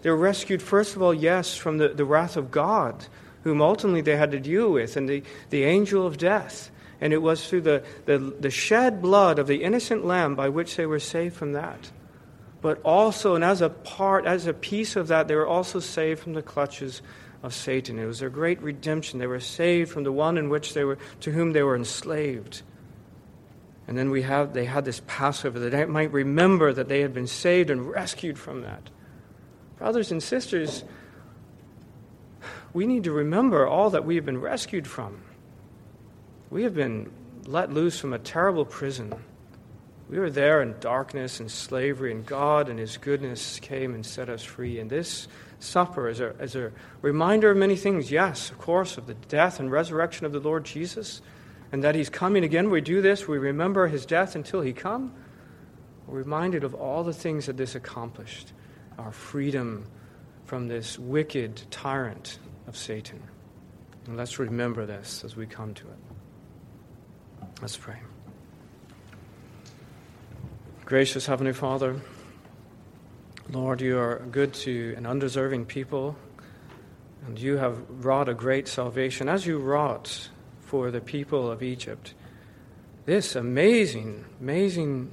They 0.00 0.08
were 0.08 0.16
rescued, 0.16 0.62
first 0.62 0.96
of 0.96 1.02
all, 1.02 1.12
yes, 1.12 1.54
from 1.54 1.76
the, 1.76 1.88
the 1.88 2.06
wrath 2.06 2.38
of 2.38 2.50
God, 2.50 3.04
whom 3.44 3.60
ultimately 3.60 4.00
they 4.00 4.16
had 4.16 4.30
to 4.30 4.40
deal 4.40 4.72
with, 4.72 4.96
and 4.96 5.06
the, 5.06 5.22
the 5.50 5.64
angel 5.64 6.06
of 6.06 6.16
death. 6.16 6.70
And 7.00 7.12
it 7.12 7.22
was 7.22 7.48
through 7.48 7.60
the, 7.62 7.84
the, 8.06 8.18
the 8.18 8.50
shed 8.50 9.00
blood 9.00 9.38
of 9.38 9.46
the 9.46 9.62
innocent 9.62 10.04
lamb 10.04 10.34
by 10.34 10.48
which 10.48 10.76
they 10.76 10.86
were 10.86 10.98
saved 10.98 11.36
from 11.36 11.52
that. 11.52 11.90
But 12.60 12.80
also, 12.82 13.36
and 13.36 13.44
as 13.44 13.60
a 13.60 13.68
part, 13.68 14.26
as 14.26 14.46
a 14.46 14.52
piece 14.52 14.96
of 14.96 15.08
that, 15.08 15.28
they 15.28 15.36
were 15.36 15.46
also 15.46 15.78
saved 15.78 16.20
from 16.20 16.34
the 16.34 16.42
clutches 16.42 17.02
of 17.42 17.54
Satan. 17.54 17.98
It 17.98 18.06
was 18.06 18.18
their 18.18 18.30
great 18.30 18.60
redemption. 18.60 19.20
They 19.20 19.28
were 19.28 19.38
saved 19.38 19.92
from 19.92 20.02
the 20.02 20.12
one 20.12 20.36
in 20.36 20.48
which 20.48 20.74
they 20.74 20.82
were, 20.84 20.98
to 21.20 21.30
whom 21.30 21.52
they 21.52 21.62
were 21.62 21.76
enslaved. 21.76 22.62
And 23.86 23.96
then 23.96 24.10
we 24.10 24.22
have, 24.22 24.52
they 24.52 24.64
had 24.64 24.84
this 24.84 25.00
Passover 25.06 25.60
that 25.60 25.70
they 25.70 25.84
might 25.86 26.12
remember 26.12 26.72
that 26.72 26.88
they 26.88 27.00
had 27.00 27.14
been 27.14 27.28
saved 27.28 27.70
and 27.70 27.88
rescued 27.88 28.38
from 28.38 28.62
that. 28.62 28.90
Brothers 29.78 30.10
and 30.10 30.20
sisters, 30.20 30.82
we 32.72 32.86
need 32.86 33.04
to 33.04 33.12
remember 33.12 33.66
all 33.66 33.90
that 33.90 34.04
we 34.04 34.16
have 34.16 34.26
been 34.26 34.40
rescued 34.40 34.86
from. 34.86 35.22
We 36.50 36.62
have 36.62 36.74
been 36.74 37.10
let 37.46 37.72
loose 37.72 37.98
from 37.98 38.12
a 38.12 38.18
terrible 38.18 38.64
prison. 38.64 39.14
We 40.08 40.18
were 40.18 40.30
there 40.30 40.62
in 40.62 40.74
darkness 40.80 41.40
and 41.40 41.50
slavery, 41.50 42.12
and 42.12 42.24
God 42.24 42.68
and 42.68 42.78
His 42.78 42.96
goodness 42.96 43.60
came 43.60 43.94
and 43.94 44.04
set 44.04 44.30
us 44.30 44.42
free. 44.42 44.78
And 44.80 44.88
this 44.88 45.28
supper 45.58 46.08
is 46.08 46.20
a, 46.20 46.34
as 46.38 46.56
a 46.56 46.72
reminder 47.02 47.50
of 47.50 47.58
many 47.58 47.76
things. 47.76 48.10
Yes, 48.10 48.50
of 48.50 48.58
course, 48.58 48.96
of 48.96 49.06
the 49.06 49.14
death 49.14 49.60
and 49.60 49.70
resurrection 49.70 50.24
of 50.24 50.32
the 50.32 50.40
Lord 50.40 50.64
Jesus, 50.64 51.20
and 51.70 51.84
that 51.84 51.94
He's 51.94 52.08
coming 52.08 52.44
again. 52.44 52.70
We 52.70 52.80
do 52.80 53.02
this, 53.02 53.28
we 53.28 53.36
remember 53.36 53.86
His 53.86 54.06
death 54.06 54.34
until 54.34 54.62
He 54.62 54.72
come. 54.72 55.12
We're 56.06 56.18
reminded 56.18 56.64
of 56.64 56.74
all 56.74 57.04
the 57.04 57.12
things 57.12 57.46
that 57.46 57.58
this 57.58 57.74
accomplished 57.74 58.52
our 58.98 59.12
freedom 59.12 59.84
from 60.46 60.66
this 60.66 60.98
wicked 60.98 61.60
tyrant 61.70 62.38
of 62.66 62.76
Satan. 62.76 63.22
And 64.06 64.16
let's 64.16 64.38
remember 64.38 64.86
this 64.86 65.22
as 65.24 65.36
we 65.36 65.46
come 65.46 65.74
to 65.74 65.84
it. 65.86 66.17
Let's 67.60 67.76
pray. 67.76 67.96
Gracious 70.84 71.26
Heavenly 71.26 71.52
Father, 71.52 72.00
Lord, 73.50 73.80
you 73.80 73.98
are 73.98 74.20
good 74.30 74.54
to 74.54 74.94
an 74.96 75.06
undeserving 75.06 75.66
people, 75.66 76.16
and 77.26 77.36
you 77.36 77.56
have 77.56 78.04
wrought 78.04 78.28
a 78.28 78.34
great 78.34 78.68
salvation, 78.68 79.28
as 79.28 79.44
you 79.44 79.58
wrought 79.58 80.28
for 80.60 80.92
the 80.92 81.00
people 81.00 81.50
of 81.50 81.64
Egypt. 81.64 82.14
This 83.06 83.34
amazing, 83.34 84.24
amazing 84.40 85.10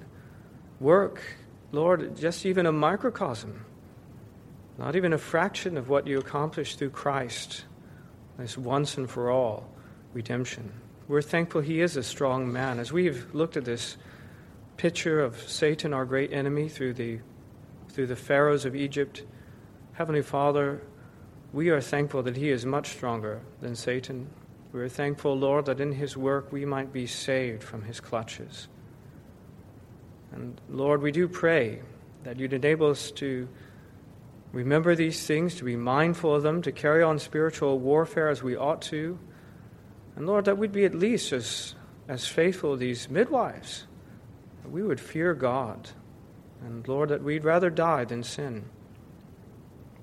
work, 0.80 1.24
Lord, 1.72 2.16
just 2.16 2.46
even 2.46 2.68
a 2.68 2.72
microcosm, 2.72 3.66
not 4.78 4.96
even 4.96 5.14
a 5.14 5.18
fraction 5.18 5.78
of 5.78 5.90
what 5.90 6.06
you 6.06 6.20
accomplished 6.20 6.78
through 6.78 6.92
Christ, 6.92 7.66
this 8.38 8.56
once 8.56 8.98
and 8.98 9.10
for 9.10 9.32
all 9.32 9.68
redemption. 10.14 10.72
We're 11.08 11.22
thankful 11.22 11.62
he 11.62 11.82
is 11.82 11.98
a 11.98 12.04
strong 12.04 12.52
man. 12.52 12.80
As 12.80 12.92
we've 12.92 13.28
looked 13.34 13.58
at 13.58 13.66
this 13.66 13.96
picture 14.76 15.20
of 15.20 15.38
Satan, 15.48 15.94
our 15.94 16.04
great 16.04 16.34
enemy, 16.34 16.68
through 16.68 16.94
the 16.94 17.20
through 17.90 18.08
the 18.08 18.16
pharaohs 18.16 18.66
of 18.66 18.76
Egypt. 18.76 19.24
Heavenly 19.94 20.24
Father, 20.24 20.82
we 21.54 21.70
are 21.70 21.80
thankful 21.80 22.24
that 22.24 22.36
He 22.36 22.50
is 22.50 22.66
much 22.66 22.90
stronger 22.90 23.40
than 23.62 23.76
Satan. 23.76 24.28
We 24.74 24.82
are 24.82 24.90
thankful, 24.90 25.38
Lord, 25.38 25.68
that 25.68 25.80
in 25.80 25.94
His 25.94 26.18
work 26.18 26.52
we 26.52 26.66
might 26.66 26.92
be 26.92 27.08
saved 27.08 27.64
from 27.64 27.84
His 27.84 28.02
clutches. 28.02 28.68
And 30.34 30.60
Lord, 30.70 31.02
we 31.02 31.14
do 31.14 31.30
pray 31.30 31.84
that 32.24 32.38
you'd 32.38 32.52
enable 32.52 32.90
us 32.90 33.12
to 33.12 33.48
remember 34.52 34.96
these 34.96 35.26
things, 35.26 35.56
to 35.56 35.64
be 35.64 35.78
mindful 35.78 36.36
of 36.36 36.44
them, 36.44 36.62
to 36.64 36.74
carry 36.74 37.04
on 37.04 37.20
spiritual 37.20 37.80
warfare 37.80 38.28
as 38.28 38.44
we 38.44 38.58
ought 38.58 38.82
to. 38.84 39.18
And 40.16 40.26
Lord, 40.26 40.46
that 40.46 40.58
we'd 40.58 40.72
be 40.72 40.86
at 40.86 40.96
least 40.96 41.34
as, 41.34 41.76
as 42.08 42.28
faithful 42.28 42.74
as 42.74 42.80
these 42.80 43.10
midwives, 43.10 43.86
that 44.64 44.72
we 44.72 44.82
would 44.82 45.00
fear 45.00 45.34
God 45.34 45.90
and 46.66 46.88
Lord, 46.88 47.10
that 47.10 47.24
we'd 47.24 47.44
rather 47.44 47.70
die 47.70 48.06
than 48.06 48.24
sin. 48.24 48.66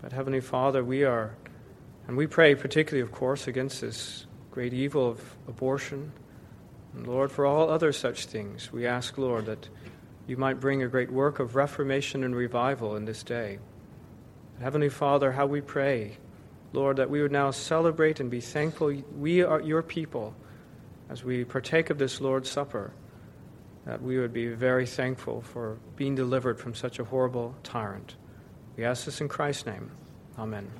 But 0.01 0.13
Heavenly 0.13 0.41
Father, 0.41 0.85
we 0.85 1.05
are, 1.05 1.35
and 2.07 2.17
we 2.17 2.27
pray 2.27 2.55
particularly, 2.55 3.03
of 3.03 3.13
course, 3.13 3.49
against 3.49 3.81
this 3.81 4.27
great 4.51 4.73
evil 4.73 5.09
of 5.09 5.37
abortion. 5.49 6.13
And 6.95 7.07
Lord, 7.07 7.33
for 7.33 7.47
all 7.47 7.69
other 7.69 7.93
such 7.93 8.27
things, 8.27 8.73
we 8.73 8.87
ask, 8.87 9.19
Lord, 9.19 9.47
that 9.47 9.69
you 10.27 10.37
might 10.37 10.61
bring 10.61 10.83
a 10.83 10.89
great 10.89 11.11
work 11.11 11.41
of 11.41 11.57
reformation 11.57 12.23
and 12.23 12.35
revival 12.35 12.95
in 12.97 13.07
this 13.07 13.23
day. 13.23 13.59
Heavenly 14.61 14.89
Father, 14.89 15.33
how 15.33 15.47
we 15.47 15.61
pray, 15.61 16.19
Lord, 16.73 16.97
that 16.97 17.11
we 17.11 17.21
would 17.23 17.33
now 17.33 17.51
celebrate 17.51 18.21
and 18.21 18.31
be 18.31 18.41
thankful 18.41 18.95
we 19.19 19.43
are 19.43 19.61
your 19.61 19.83
people 19.83 20.35
as 21.11 21.23
we 21.23 21.45
partake 21.45 21.91
of 21.91 21.99
this 21.99 22.21
Lord's 22.21 22.51
Supper 22.51 22.93
that 23.85 24.01
we 24.01 24.19
would 24.19 24.33
be 24.33 24.49
very 24.49 24.87
thankful 24.87 25.43
for 25.43 25.79
being 25.97 26.15
delivered 26.15 26.59
from 26.59 26.75
such 26.75 26.99
a 26.99 27.05
horrible 27.05 27.55
tyrant. 27.63 28.15
We 28.77 28.85
ask 28.85 29.05
this 29.05 29.21
in 29.21 29.29
Christ's 29.29 29.67
name. 29.67 29.91
Amen. 30.39 30.71